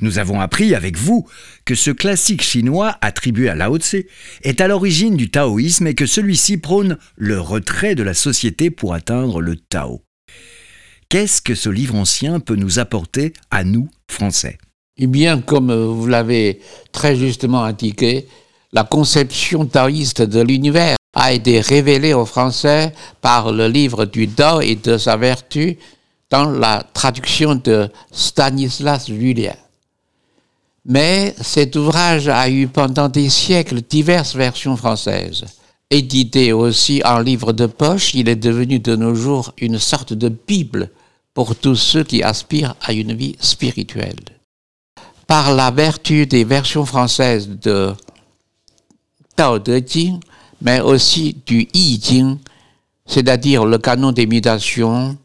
Nous 0.00 0.18
avons 0.18 0.40
appris 0.40 0.74
avec 0.74 0.96
vous 0.96 1.28
que 1.66 1.74
ce 1.74 1.90
classique 1.90 2.42
chinois 2.42 2.96
attribué 3.02 3.50
à 3.50 3.54
Lao 3.54 3.76
Tse 3.76 4.06
est 4.40 4.62
à 4.62 4.68
l'origine 4.68 5.16
du 5.16 5.30
taoïsme 5.30 5.86
et 5.86 5.94
que 5.94 6.06
celui-ci 6.06 6.56
prône 6.56 6.96
le 7.16 7.38
retrait 7.42 7.94
de 7.94 8.02
la 8.02 8.14
société 8.14 8.70
pour 8.70 8.94
atteindre 8.94 9.42
le 9.42 9.56
Tao. 9.56 10.00
Qu'est-ce 11.10 11.42
que 11.42 11.56
ce 11.56 11.68
livre 11.68 11.96
ancien 11.96 12.38
peut 12.38 12.54
nous 12.54 12.78
apporter 12.78 13.32
à 13.50 13.64
nous, 13.64 13.88
Français? 14.08 14.58
Eh 14.96 15.08
bien, 15.08 15.40
comme 15.40 15.74
vous 15.74 16.06
l'avez 16.06 16.60
très 16.92 17.16
justement 17.16 17.64
indiqué, 17.64 18.28
la 18.72 18.84
conception 18.84 19.66
taoïste 19.66 20.22
de 20.22 20.40
l'univers 20.40 20.94
a 21.16 21.32
été 21.32 21.58
révélée 21.60 22.14
aux 22.14 22.26
Français 22.26 22.92
par 23.20 23.50
le 23.50 23.66
livre 23.66 24.04
du 24.04 24.28
Tao 24.28 24.60
et 24.60 24.76
de 24.76 24.98
sa 24.98 25.16
vertu 25.16 25.78
dans 26.30 26.48
la 26.48 26.84
traduction 26.94 27.56
de 27.56 27.88
Stanislas 28.12 29.08
Julien. 29.08 29.56
Mais 30.84 31.34
cet 31.40 31.74
ouvrage 31.74 32.28
a 32.28 32.48
eu 32.48 32.68
pendant 32.68 33.08
des 33.08 33.30
siècles 33.30 33.80
diverses 33.82 34.36
versions 34.36 34.76
françaises. 34.76 35.44
Édité 35.90 36.52
aussi 36.52 37.02
en 37.04 37.18
livre 37.18 37.52
de 37.52 37.66
poche, 37.66 38.14
il 38.14 38.28
est 38.28 38.36
devenu 38.36 38.78
de 38.78 38.94
nos 38.94 39.16
jours 39.16 39.52
une 39.58 39.80
sorte 39.80 40.12
de 40.12 40.28
Bible 40.28 40.88
pour 41.34 41.56
tous 41.56 41.76
ceux 41.76 42.04
qui 42.04 42.22
aspirent 42.22 42.74
à 42.82 42.92
une 42.92 43.14
vie 43.14 43.36
spirituelle. 43.40 44.18
Par 45.26 45.54
la 45.54 45.70
vertu 45.70 46.26
des 46.26 46.44
versions 46.44 46.84
françaises 46.84 47.48
de 47.48 47.94
Tao 49.36 49.58
Te 49.58 49.80
Ching, 49.80 50.20
mais 50.60 50.80
aussi 50.80 51.36
du 51.46 51.68
Yi 51.72 52.00
Jing, 52.02 52.38
c'est-à-dire 53.06 53.64
le 53.64 53.78
canon 53.78 54.12
des 54.12 54.26
mutations, 54.26 55.16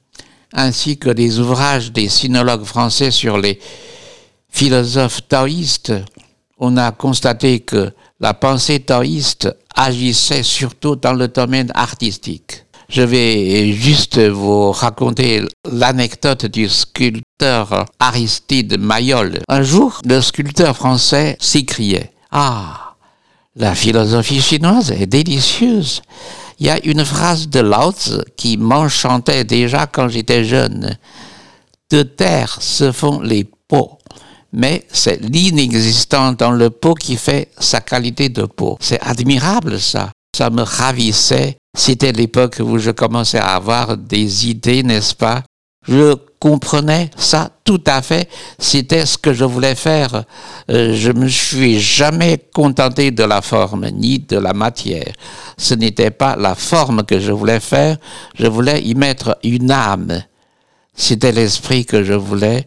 ainsi 0.54 0.98
que 0.98 1.10
des 1.10 1.40
ouvrages 1.40 1.92
des 1.92 2.08
sinologues 2.08 2.64
français 2.64 3.12
sur 3.12 3.38
les 3.38 3.60
philosophes 4.50 5.28
taoïstes, 5.28 5.94
on 6.58 6.78
a 6.78 6.92
constaté 6.92 7.60
que 7.60 7.92
la 8.20 8.34
pensée 8.34 8.80
taoïste 8.80 9.54
agissait 9.76 10.44
surtout 10.44 10.96
dans 10.96 11.14
le 11.14 11.28
domaine 11.28 11.72
artistique. 11.76 12.65
Je 12.88 13.02
vais 13.02 13.72
juste 13.74 14.20
vous 14.20 14.72
raconter 14.72 15.44
l'anecdote 15.72 16.46
du 16.46 16.70
sculpteur 16.70 17.86
Aristide 18.00 18.80
Mayol. 18.80 19.40
Un 19.50 19.64
jour, 19.64 20.02
le 20.06 20.22
sculpteur 20.22 20.76
français 20.76 21.36
s'écriait 21.40 22.12
Ah, 22.32 22.96
la 23.56 23.74
philosophie 23.74 24.42
chinoise 24.42 24.92
est 24.92 25.08
délicieuse. 25.08 26.02
Il 26.60 26.68
y 26.68 26.70
a 26.70 26.84
une 26.86 27.04
phrase 27.04 27.50
de 27.50 27.60
Lao 27.60 27.92
Tzu 27.92 28.20
qui 28.38 28.58
m'enchantait 28.58 29.44
déjà 29.44 29.88
quand 29.88 30.08
j'étais 30.08 30.46
jeune. 30.46 30.96
De 31.92 32.04
terre 32.04 32.58
se 32.62 32.92
font 32.92 33.20
les 33.20 33.46
pots, 33.68 33.98
mais 34.54 34.86
c'est 34.92 35.22
l'inexistant 35.22 36.34
dans 36.34 36.52
le 36.52 36.70
pot 36.70 36.94
qui 36.94 37.18
fait 37.18 37.50
sa 37.58 37.82
qualité 37.82 38.30
de 38.30 38.44
pot. 38.44 38.78
C'est 38.80 39.02
admirable 39.02 39.80
ça. 39.80 40.12
Ça 40.36 40.50
me 40.50 40.62
ravissait. 40.62 41.58
C'était 41.76 42.14
l'époque 42.14 42.62
où 42.62 42.78
je 42.78 42.92
commençais 42.92 43.38
à 43.38 43.56
avoir 43.56 43.98
des 43.98 44.48
idées, 44.48 44.82
n'est-ce 44.82 45.14
pas? 45.14 45.44
Je 45.88 46.16
comprenais 46.40 47.12
ça 47.18 47.52
tout 47.64 47.84
à 47.86 48.02
fait. 48.02 48.30
C'était 48.58 49.06
ce 49.06 49.18
que 49.18 49.34
je 49.34 49.44
voulais 49.44 49.76
faire. 49.76 50.24
Euh, 50.72 50.96
je 50.96 51.12
me 51.12 51.28
suis 51.28 51.80
jamais 51.80 52.40
contenté 52.54 53.12
de 53.12 53.24
la 53.24 53.42
forme 53.42 53.90
ni 53.90 54.20
de 54.20 54.38
la 54.38 54.54
matière. 54.54 55.14
Ce 55.58 55.74
n'était 55.74 56.12
pas 56.12 56.36
la 56.38 56.56
forme 56.56 57.04
que 57.04 57.20
je 57.20 57.32
voulais 57.32 57.60
faire. 57.60 57.98
Je 58.36 58.48
voulais 58.48 58.82
y 58.82 58.96
mettre 58.96 59.38
une 59.44 59.70
âme. 59.70 60.24
C'était 60.96 61.34
l'esprit 61.34 61.86
que 61.86 62.04
je 62.04 62.14
voulais. 62.14 62.66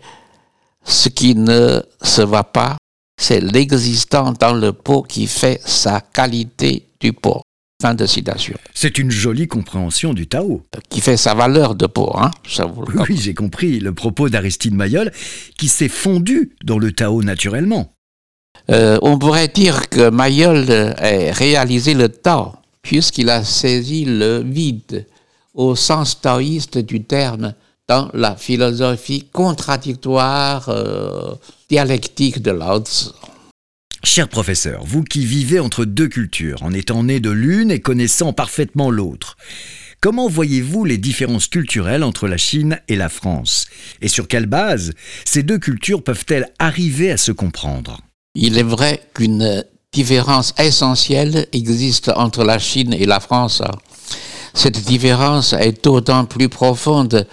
Ce 0.84 1.08
qui 1.08 1.34
ne 1.34 1.80
se 2.02 2.22
voit 2.22 2.44
pas, 2.44 2.76
c'est 3.18 3.40
l'existant 3.40 4.32
dans 4.38 4.52
le 4.52 4.72
pot 4.72 5.02
qui 5.02 5.26
fait 5.26 5.60
sa 5.64 6.00
qualité 6.00 6.88
du 7.00 7.12
pot. 7.12 7.42
Fin 7.80 7.94
de 7.94 8.06
citation. 8.06 8.56
C'est 8.74 8.98
une 8.98 9.12
jolie 9.12 9.46
compréhension 9.46 10.12
du 10.12 10.26
Tao. 10.26 10.62
Qui 10.90 11.00
fait 11.00 11.16
sa 11.16 11.34
valeur 11.34 11.76
de 11.76 11.86
peau, 11.86 12.10
hein 12.16 12.32
Oui, 13.08 13.16
j'ai 13.16 13.34
compris 13.34 13.78
le 13.78 13.94
propos 13.94 14.28
d'Aristide 14.28 14.74
Mayol, 14.74 15.12
qui 15.56 15.68
s'est 15.68 15.88
fondu 15.88 16.56
dans 16.64 16.80
le 16.80 16.90
Tao 16.90 17.22
naturellement. 17.22 17.92
Euh, 18.72 18.98
on 19.02 19.16
pourrait 19.16 19.46
dire 19.46 19.88
que 19.88 20.10
Mayol 20.10 20.68
a 20.68 21.32
réalisé 21.32 21.94
le 21.94 22.08
Tao, 22.08 22.54
puisqu'il 22.82 23.30
a 23.30 23.44
saisi 23.44 24.04
le 24.04 24.42
vide 24.44 25.06
au 25.54 25.76
sens 25.76 26.20
taoïste 26.20 26.78
du 26.78 27.04
terme 27.04 27.54
dans 27.86 28.10
la 28.12 28.34
philosophie 28.34 29.28
contradictoire 29.32 30.68
euh, 30.68 31.34
dialectique 31.70 32.42
de 32.42 32.50
Lao 32.50 32.80
Tzu. 32.80 33.10
Cher 34.04 34.28
professeur, 34.28 34.84
vous 34.84 35.02
qui 35.02 35.26
vivez 35.26 35.58
entre 35.58 35.84
deux 35.84 36.06
cultures, 36.06 36.62
en 36.62 36.72
étant 36.72 37.02
né 37.02 37.18
de 37.18 37.30
l'une 37.30 37.72
et 37.72 37.80
connaissant 37.80 38.32
parfaitement 38.32 38.92
l'autre, 38.92 39.36
comment 40.00 40.28
voyez-vous 40.28 40.84
les 40.84 40.98
différences 40.98 41.48
culturelles 41.48 42.04
entre 42.04 42.28
la 42.28 42.36
Chine 42.36 42.80
et 42.86 42.94
la 42.94 43.08
France? 43.08 43.66
Et 44.00 44.06
sur 44.06 44.28
quelle 44.28 44.46
base 44.46 44.92
ces 45.24 45.42
deux 45.42 45.58
cultures 45.58 46.04
peuvent-elles 46.04 46.48
arriver 46.60 47.10
à 47.10 47.16
se 47.16 47.32
comprendre? 47.32 48.00
Il 48.36 48.56
est 48.56 48.62
vrai 48.62 49.02
qu'une 49.14 49.64
différence 49.92 50.54
essentielle 50.58 51.48
existe 51.52 52.12
entre 52.14 52.44
la 52.44 52.60
Chine 52.60 52.92
et 52.92 53.06
la 53.06 53.18
France. 53.18 53.62
Cette 54.54 54.80
différence 54.84 55.54
est 55.54 55.84
d'autant 55.84 56.24
plus 56.24 56.48
profonde 56.48 57.26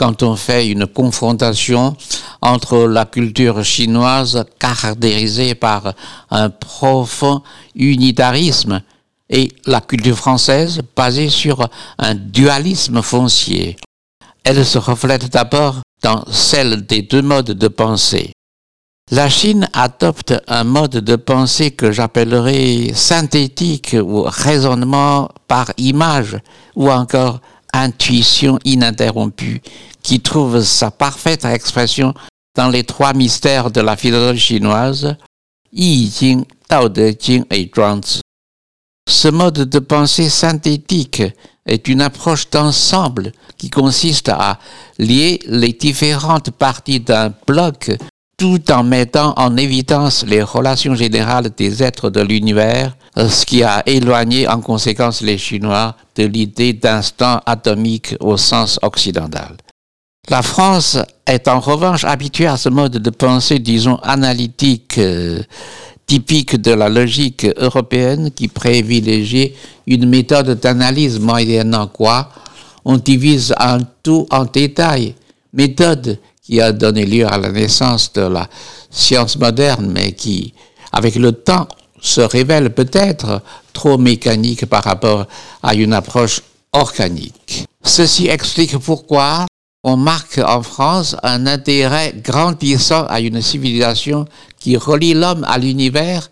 quand 0.00 0.22
on 0.22 0.34
fait 0.34 0.66
une 0.66 0.86
confrontation 0.86 1.94
entre 2.40 2.86
la 2.86 3.04
culture 3.04 3.62
chinoise 3.62 4.46
caractérisée 4.58 5.54
par 5.54 5.92
un 6.30 6.48
profond 6.48 7.42
unitarisme 7.74 8.80
et 9.28 9.52
la 9.66 9.82
culture 9.82 10.16
française 10.16 10.80
basée 10.96 11.28
sur 11.28 11.68
un 11.98 12.14
dualisme 12.14 13.02
foncier. 13.02 13.76
Elle 14.42 14.64
se 14.64 14.78
reflète 14.78 15.30
d'abord 15.30 15.80
dans 16.02 16.24
celle 16.30 16.86
des 16.86 17.02
deux 17.02 17.20
modes 17.20 17.52
de 17.52 17.68
pensée. 17.68 18.32
La 19.10 19.28
Chine 19.28 19.68
adopte 19.74 20.32
un 20.48 20.64
mode 20.64 20.92
de 20.92 21.16
pensée 21.16 21.72
que 21.72 21.92
j'appellerais 21.92 22.92
synthétique 22.94 23.94
ou 24.02 24.22
raisonnement 24.22 25.28
par 25.46 25.66
image 25.76 26.38
ou 26.74 26.90
encore 26.90 27.40
intuition 27.72 28.58
ininterrompue 28.64 29.60
qui 30.02 30.20
trouve 30.20 30.62
sa 30.62 30.90
parfaite 30.90 31.44
expression 31.44 32.14
dans 32.56 32.68
les 32.68 32.84
trois 32.84 33.12
mystères 33.12 33.70
de 33.70 33.80
la 33.80 33.96
philosophie 33.96 34.40
chinoise, 34.40 35.16
Yi 35.72 36.10
Jing, 36.10 36.44
Tao 36.68 36.88
De 36.88 37.14
Jing 37.18 37.44
et 37.50 37.70
Zhuangzi. 37.74 38.20
Ce 39.08 39.28
mode 39.28 39.68
de 39.68 39.78
pensée 39.78 40.28
synthétique 40.28 41.22
est 41.66 41.88
une 41.88 42.00
approche 42.00 42.48
d'ensemble 42.50 43.32
qui 43.56 43.70
consiste 43.70 44.28
à 44.28 44.58
lier 44.98 45.40
les 45.46 45.72
différentes 45.72 46.50
parties 46.50 47.00
d'un 47.00 47.32
bloc 47.46 47.90
tout 48.40 48.72
en 48.72 48.82
mettant 48.84 49.34
en 49.36 49.58
évidence 49.58 50.24
les 50.26 50.42
relations 50.42 50.94
générales 50.94 51.50
des 51.54 51.82
êtres 51.82 52.08
de 52.08 52.22
l'univers, 52.22 52.96
ce 53.14 53.44
qui 53.44 53.62
a 53.62 53.82
éloigné 53.84 54.48
en 54.48 54.62
conséquence 54.62 55.20
les 55.20 55.36
Chinois 55.36 55.94
de 56.16 56.24
l'idée 56.24 56.72
d'instant 56.72 57.42
atomique 57.44 58.16
au 58.18 58.38
sens 58.38 58.78
occidental. 58.80 59.58
La 60.30 60.40
France 60.40 60.96
est 61.26 61.48
en 61.48 61.60
revanche 61.60 62.04
habituée 62.04 62.46
à 62.46 62.56
ce 62.56 62.70
mode 62.70 62.96
de 62.96 63.10
pensée, 63.10 63.58
disons, 63.58 63.96
analytique, 63.96 64.96
euh, 64.96 65.42
typique 66.06 66.56
de 66.56 66.72
la 66.72 66.88
logique 66.88 67.46
européenne 67.58 68.30
qui 68.30 68.48
privilégie 68.48 69.52
une 69.86 70.08
méthode 70.08 70.58
d'analyse 70.58 71.20
moyennant 71.20 71.88
quoi? 71.88 72.30
On 72.86 72.96
divise 72.96 73.54
un 73.58 73.80
tout 74.02 74.26
en 74.30 74.46
détail, 74.46 75.14
méthode 75.52 76.18
qui 76.50 76.60
a 76.60 76.72
donné 76.72 77.06
lieu 77.06 77.26
à 77.28 77.38
la 77.38 77.52
naissance 77.52 78.12
de 78.12 78.22
la 78.22 78.48
science 78.90 79.36
moderne, 79.38 79.88
mais 79.94 80.12
qui, 80.12 80.52
avec 80.90 81.14
le 81.14 81.30
temps, 81.30 81.68
se 82.00 82.22
révèle 82.22 82.74
peut-être 82.74 83.40
trop 83.72 83.98
mécanique 83.98 84.66
par 84.66 84.82
rapport 84.82 85.26
à 85.62 85.74
une 85.74 85.92
approche 85.92 86.42
organique. 86.72 87.66
Ceci 87.84 88.26
explique 88.26 88.76
pourquoi 88.78 89.46
on 89.84 89.96
marque 89.96 90.38
en 90.38 90.62
France 90.62 91.14
un 91.22 91.46
intérêt 91.46 92.14
grandissant 92.16 93.06
à 93.06 93.20
une 93.20 93.40
civilisation 93.40 94.24
qui 94.58 94.76
relie 94.76 95.14
l'homme 95.14 95.44
à 95.44 95.56
l'univers 95.56 96.30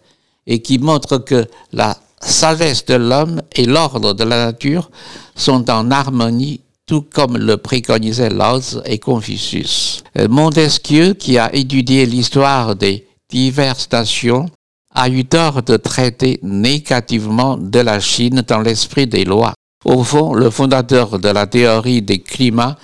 et 0.48 0.60
qui 0.60 0.78
montre 0.78 1.18
que 1.18 1.46
la 1.72 1.96
sagesse 2.20 2.84
de 2.86 2.94
l'homme 2.94 3.40
et 3.54 3.66
l'ordre 3.66 4.14
de 4.14 4.24
la 4.24 4.46
nature 4.46 4.90
sont 5.36 5.70
en 5.70 5.92
harmonie 5.92 6.60
tout 6.88 7.04
comme 7.14 7.36
le 7.36 7.58
préconisaient 7.58 8.30
Lao 8.30 8.60
et 8.84 8.98
Confucius. 8.98 10.02
Montesquieu, 10.28 11.12
qui 11.12 11.38
a 11.38 11.54
étudié 11.54 12.06
l'histoire 12.06 12.74
des 12.74 13.06
diverses 13.30 13.88
nations, 13.92 14.46
a 14.94 15.08
eu 15.08 15.24
tort 15.24 15.62
de 15.62 15.76
traiter 15.76 16.40
négativement 16.42 17.56
de 17.58 17.78
la 17.80 18.00
Chine 18.00 18.42
dans 18.48 18.60
l'esprit 18.60 19.06
des 19.06 19.24
lois. 19.24 19.52
Au 19.84 20.02
fond, 20.02 20.32
le 20.32 20.50
fondateur 20.50 21.18
de 21.18 21.28
la 21.28 21.46
théorie 21.46 22.02
des 22.02 22.20
climats 22.20 22.76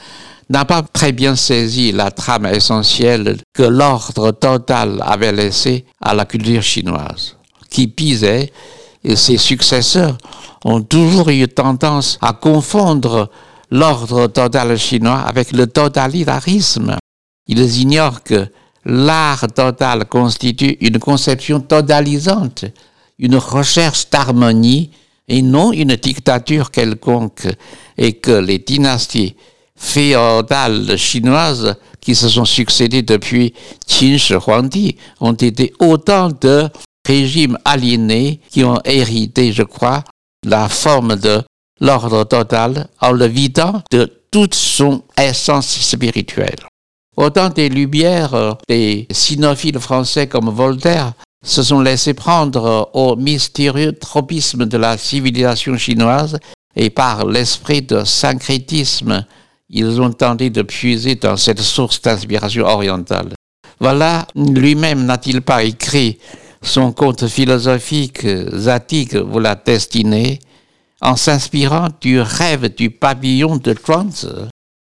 n'a 0.50 0.66
pas 0.66 0.82
très 0.82 1.12
bien 1.12 1.34
saisi 1.34 1.90
la 1.90 2.10
trame 2.10 2.46
essentielle 2.46 3.38
que 3.54 3.62
l'ordre 3.62 4.32
total 4.32 5.02
avait 5.04 5.32
laissée 5.32 5.86
à 6.00 6.14
la 6.14 6.26
culture 6.26 6.62
chinoise, 6.62 7.36
qui 7.70 7.88
pisait, 7.88 8.52
et 9.02 9.16
ses 9.16 9.38
successeurs 9.38 10.18
ont 10.64 10.82
toujours 10.82 11.30
eu 11.30 11.48
tendance 11.48 12.18
à 12.20 12.34
confondre 12.34 13.30
l'ordre 13.74 14.28
total 14.28 14.78
chinois 14.78 15.18
avec 15.18 15.50
le 15.50 15.66
totalitarisme. 15.66 16.96
Ils 17.48 17.80
ignorent 17.80 18.22
que 18.22 18.46
l'art 18.84 19.48
total 19.52 20.04
constitue 20.04 20.76
une 20.80 21.00
conception 21.00 21.58
totalisante, 21.60 22.66
une 23.18 23.34
recherche 23.34 24.08
d'harmonie 24.10 24.92
et 25.26 25.42
non 25.42 25.72
une 25.72 25.96
dictature 25.96 26.70
quelconque, 26.70 27.48
et 27.98 28.12
que 28.12 28.30
les 28.30 28.60
dynasties 28.60 29.34
féodales 29.76 30.96
chinoises 30.96 31.74
qui 32.00 32.14
se 32.14 32.28
sont 32.28 32.44
succédées 32.44 33.02
depuis 33.02 33.54
Qin 33.88 34.18
Shi 34.18 34.34
Huangdi 34.34 34.96
ont 35.20 35.32
été 35.32 35.72
autant 35.80 36.28
de 36.28 36.68
régimes 37.04 37.58
aliénés 37.64 38.40
qui 38.50 38.62
ont 38.62 38.78
hérité, 38.84 39.52
je 39.52 39.64
crois, 39.64 40.04
la 40.44 40.68
forme 40.68 41.16
de 41.16 41.42
l'ordre 41.80 42.24
total 42.24 42.88
en 43.00 43.12
le 43.12 43.26
vidant 43.26 43.82
de 43.90 44.10
toute 44.30 44.54
son 44.54 45.02
essence 45.18 45.68
spirituelle. 45.68 46.66
Autant 47.16 47.48
des 47.48 47.68
lumières 47.68 48.56
des 48.68 49.06
sinophiles 49.10 49.78
français 49.78 50.26
comme 50.26 50.50
Voltaire 50.50 51.12
se 51.44 51.62
sont 51.62 51.80
laissés 51.80 52.14
prendre 52.14 52.90
au 52.94 53.16
mystérieux 53.16 53.92
tropisme 53.92 54.66
de 54.66 54.76
la 54.78 54.98
civilisation 54.98 55.76
chinoise 55.76 56.38
et 56.74 56.90
par 56.90 57.26
l'esprit 57.26 57.82
de 57.82 58.02
syncrétisme 58.04 59.24
ils 59.70 60.00
ont 60.00 60.12
tenté 60.12 60.50
de 60.50 60.62
puiser 60.62 61.16
dans 61.16 61.36
cette 61.36 61.60
source 61.60 62.00
d'inspiration 62.00 62.64
orientale. 62.64 63.32
Voilà, 63.80 64.26
lui-même 64.34 65.04
n'a-t-il 65.04 65.40
pas 65.42 65.64
écrit 65.64 66.18
son 66.62 66.92
conte 66.92 67.26
philosophique 67.26 68.26
Zatig 68.54 69.14
ou 69.14 69.38
la 69.38 69.56
en 71.00 71.16
s'inspirant 71.16 71.88
du 72.00 72.20
rêve 72.20 72.74
du 72.74 72.90
pavillon 72.90 73.56
de 73.56 73.74
Zhuangzi. 73.74 74.48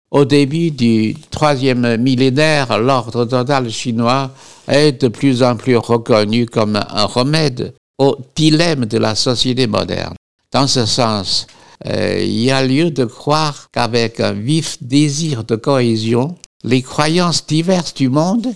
Au 0.09 0.23
début 0.23 0.71
du 0.71 1.15
troisième 1.31 1.97
millénaire, 1.97 2.79
l'ordre 2.79 3.25
total 3.25 3.69
chinois 3.69 4.31
est 4.67 5.01
de 5.01 5.09
plus 5.09 5.43
en 5.43 5.57
plus 5.57 5.75
reconnu 5.75 6.45
comme 6.45 6.77
un 6.77 7.05
remède 7.05 7.73
au 7.97 8.17
dilemme 8.35 8.85
de 8.85 8.97
la 8.97 9.15
société 9.15 9.67
moderne. 9.67 10.15
Dans 10.53 10.67
ce 10.67 10.85
sens, 10.85 11.47
euh, 11.85 12.19
il 12.21 12.39
y 12.39 12.51
a 12.51 12.63
lieu 12.63 12.89
de 12.89 13.05
croire 13.05 13.67
qu'avec 13.71 14.19
un 14.19 14.31
vif 14.31 14.77
désir 14.81 15.43
de 15.43 15.55
cohésion, 15.55 16.35
les 16.63 16.81
croyances 16.81 17.45
diverses 17.45 17.93
du 17.93 18.09
monde 18.09 18.53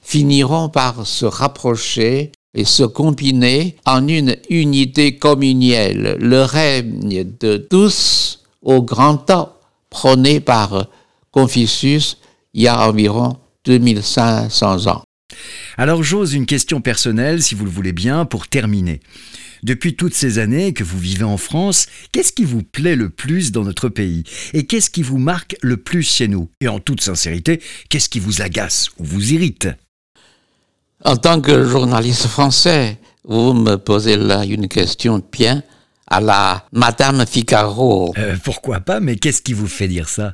finiront 0.00 0.68
par 0.68 1.06
se 1.06 1.26
rapprocher 1.26 2.30
et 2.54 2.64
se 2.64 2.84
combiner 2.84 3.76
en 3.84 4.06
une 4.06 4.36
unité 4.48 5.16
communielle, 5.18 6.16
le 6.20 6.42
règne 6.42 7.24
de 7.40 7.56
tous 7.56 8.44
au 8.62 8.82
grand 8.82 9.16
temps 9.16 9.56
prôné 9.90 10.40
par 10.40 10.88
Confucius 11.30 12.18
il 12.54 12.62
y 12.62 12.68
a 12.68 12.88
environ 12.88 13.38
2500 13.64 14.86
ans. 14.86 15.02
Alors 15.76 16.02
j'ose 16.02 16.34
une 16.34 16.46
question 16.46 16.80
personnelle, 16.80 17.42
si 17.42 17.54
vous 17.54 17.64
le 17.64 17.70
voulez 17.70 17.92
bien, 17.92 18.24
pour 18.24 18.46
terminer. 18.46 19.00
Depuis 19.64 19.96
toutes 19.96 20.14
ces 20.14 20.38
années 20.38 20.74
que 20.74 20.84
vous 20.84 20.98
vivez 20.98 21.24
en 21.24 21.38
France, 21.38 21.86
qu'est-ce 22.12 22.32
qui 22.32 22.44
vous 22.44 22.62
plaît 22.62 22.96
le 22.96 23.08
plus 23.08 23.50
dans 23.50 23.64
notre 23.64 23.88
pays? 23.88 24.22
Et 24.52 24.66
qu'est-ce 24.66 24.90
qui 24.90 25.02
vous 25.02 25.18
marque 25.18 25.56
le 25.62 25.78
plus 25.78 26.02
chez 26.02 26.28
nous? 26.28 26.50
Et 26.60 26.68
en 26.68 26.80
toute 26.80 27.00
sincérité, 27.00 27.60
qu'est-ce 27.88 28.10
qui 28.10 28.20
vous 28.20 28.42
agace 28.42 28.90
ou 28.98 29.04
vous 29.04 29.32
irrite? 29.32 29.68
En 31.06 31.16
tant 31.16 31.42
que 31.42 31.64
journaliste 31.68 32.28
français, 32.28 32.98
vous 33.24 33.52
me 33.52 33.76
posez 33.76 34.16
là 34.16 34.42
une 34.46 34.68
question 34.68 35.20
bien 35.30 35.62
à 36.06 36.22
la 36.22 36.64
Madame 36.72 37.26
Figaro. 37.26 38.14
Euh, 38.16 38.36
pourquoi 38.42 38.80
pas, 38.80 39.00
mais 39.00 39.16
qu'est-ce 39.16 39.42
qui 39.42 39.52
vous 39.52 39.66
fait 39.66 39.86
dire 39.86 40.08
ça? 40.08 40.32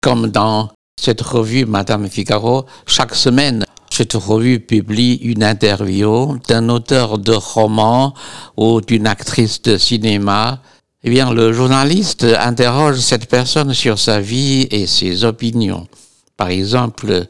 Comme 0.00 0.28
dans 0.28 0.70
cette 1.00 1.20
revue 1.20 1.66
Madame 1.66 2.08
Figaro, 2.08 2.64
chaque 2.86 3.16
semaine, 3.16 3.64
cette 3.90 4.12
revue 4.12 4.60
publie 4.60 5.16
une 5.16 5.42
interview 5.42 6.38
d'un 6.48 6.68
auteur 6.68 7.18
de 7.18 7.32
roman 7.32 8.14
ou 8.56 8.80
d'une 8.80 9.08
actrice 9.08 9.62
de 9.62 9.76
cinéma. 9.78 10.60
Eh 11.02 11.10
bien, 11.10 11.32
le 11.32 11.52
journaliste 11.52 12.22
interroge 12.22 13.00
cette 13.00 13.28
personne 13.28 13.74
sur 13.74 13.98
sa 13.98 14.20
vie 14.20 14.68
et 14.70 14.86
ses 14.86 15.24
opinions. 15.24 15.88
Par 16.36 16.50
exemple, 16.50 17.26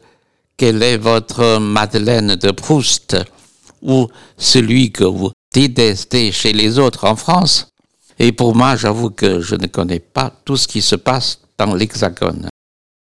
quelle 0.56 0.82
est 0.82 0.96
votre 0.96 1.58
Madeleine 1.58 2.36
de 2.36 2.50
Proust 2.50 3.16
ou 3.82 4.08
celui 4.36 4.92
que 4.92 5.04
vous 5.04 5.30
détestez 5.52 6.32
chez 6.32 6.52
les 6.52 6.78
autres 6.78 7.06
en 7.06 7.16
France? 7.16 7.68
Et 8.18 8.32
pour 8.32 8.54
moi, 8.54 8.76
j'avoue 8.76 9.10
que 9.10 9.40
je 9.40 9.56
ne 9.56 9.66
connais 9.66 9.98
pas 9.98 10.32
tout 10.44 10.56
ce 10.56 10.68
qui 10.68 10.82
se 10.82 10.96
passe 10.96 11.40
dans 11.58 11.74
l'Hexagone. 11.74 12.48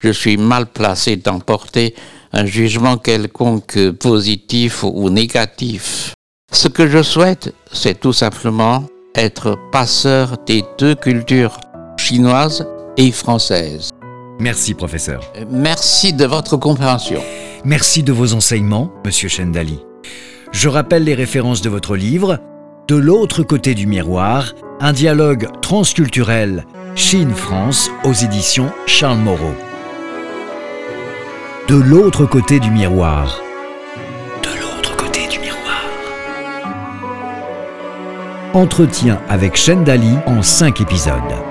Je 0.02 0.12
suis 0.12 0.38
mal 0.38 0.68
placé 0.68 1.18
d'emporter 1.18 1.94
un 2.34 2.46
jugement 2.46 2.98
quelconque 2.98 3.92
positif 3.92 4.84
ou 4.84 5.10
négatif. 5.10 6.14
Ce 6.52 6.68
que 6.68 6.88
je 6.88 7.04
souhaite, 7.04 7.54
c'est 7.72 8.00
tout 8.00 8.14
simplement 8.14 8.86
être 9.16 9.58
passeur 9.72 10.38
des 10.48 10.64
deux 10.78 10.96
cultures 10.96 11.60
chinoises 11.98 12.66
et 12.98 13.12
françaises. 13.12 13.92
Merci, 14.41 14.73
professeur. 14.73 15.21
Merci 15.49 16.13
de 16.13 16.25
votre 16.25 16.58
compréhension. 16.58 17.21
Merci 17.63 18.04
de 18.04 18.12
vos 18.12 18.34
enseignements, 18.34 18.91
monsieur 19.06 19.30
Chendali. 19.30 19.80
Je 20.51 20.67
rappelle 20.67 21.06
les 21.06 21.15
références 21.15 21.62
de 21.62 21.69
votre 21.69 21.95
livre, 21.95 22.39
De 22.88 22.97
l'autre 22.97 23.43
côté 23.43 23.73
du 23.73 23.88
miroir, 23.88 24.54
un 24.82 24.91
dialogue 24.91 25.47
transculturel 25.62 26.65
Chine-France 26.95 27.89
aux 28.04 28.12
éditions 28.12 28.69
Charles 28.86 29.19
Moreau 29.19 29.56
de 31.71 31.77
l'autre 31.77 32.25
côté 32.25 32.60
du 32.60 32.69
miroir. 32.69 33.41
De 34.43 34.60
l'autre 34.60 34.97
côté 34.97 35.25
du 35.27 35.39
miroir. 35.39 35.86
Entretien 38.54 39.21
avec 39.30 39.58
Dali 39.86 40.17
en 40.25 40.41
cinq 40.41 40.82
épisodes. 40.82 41.51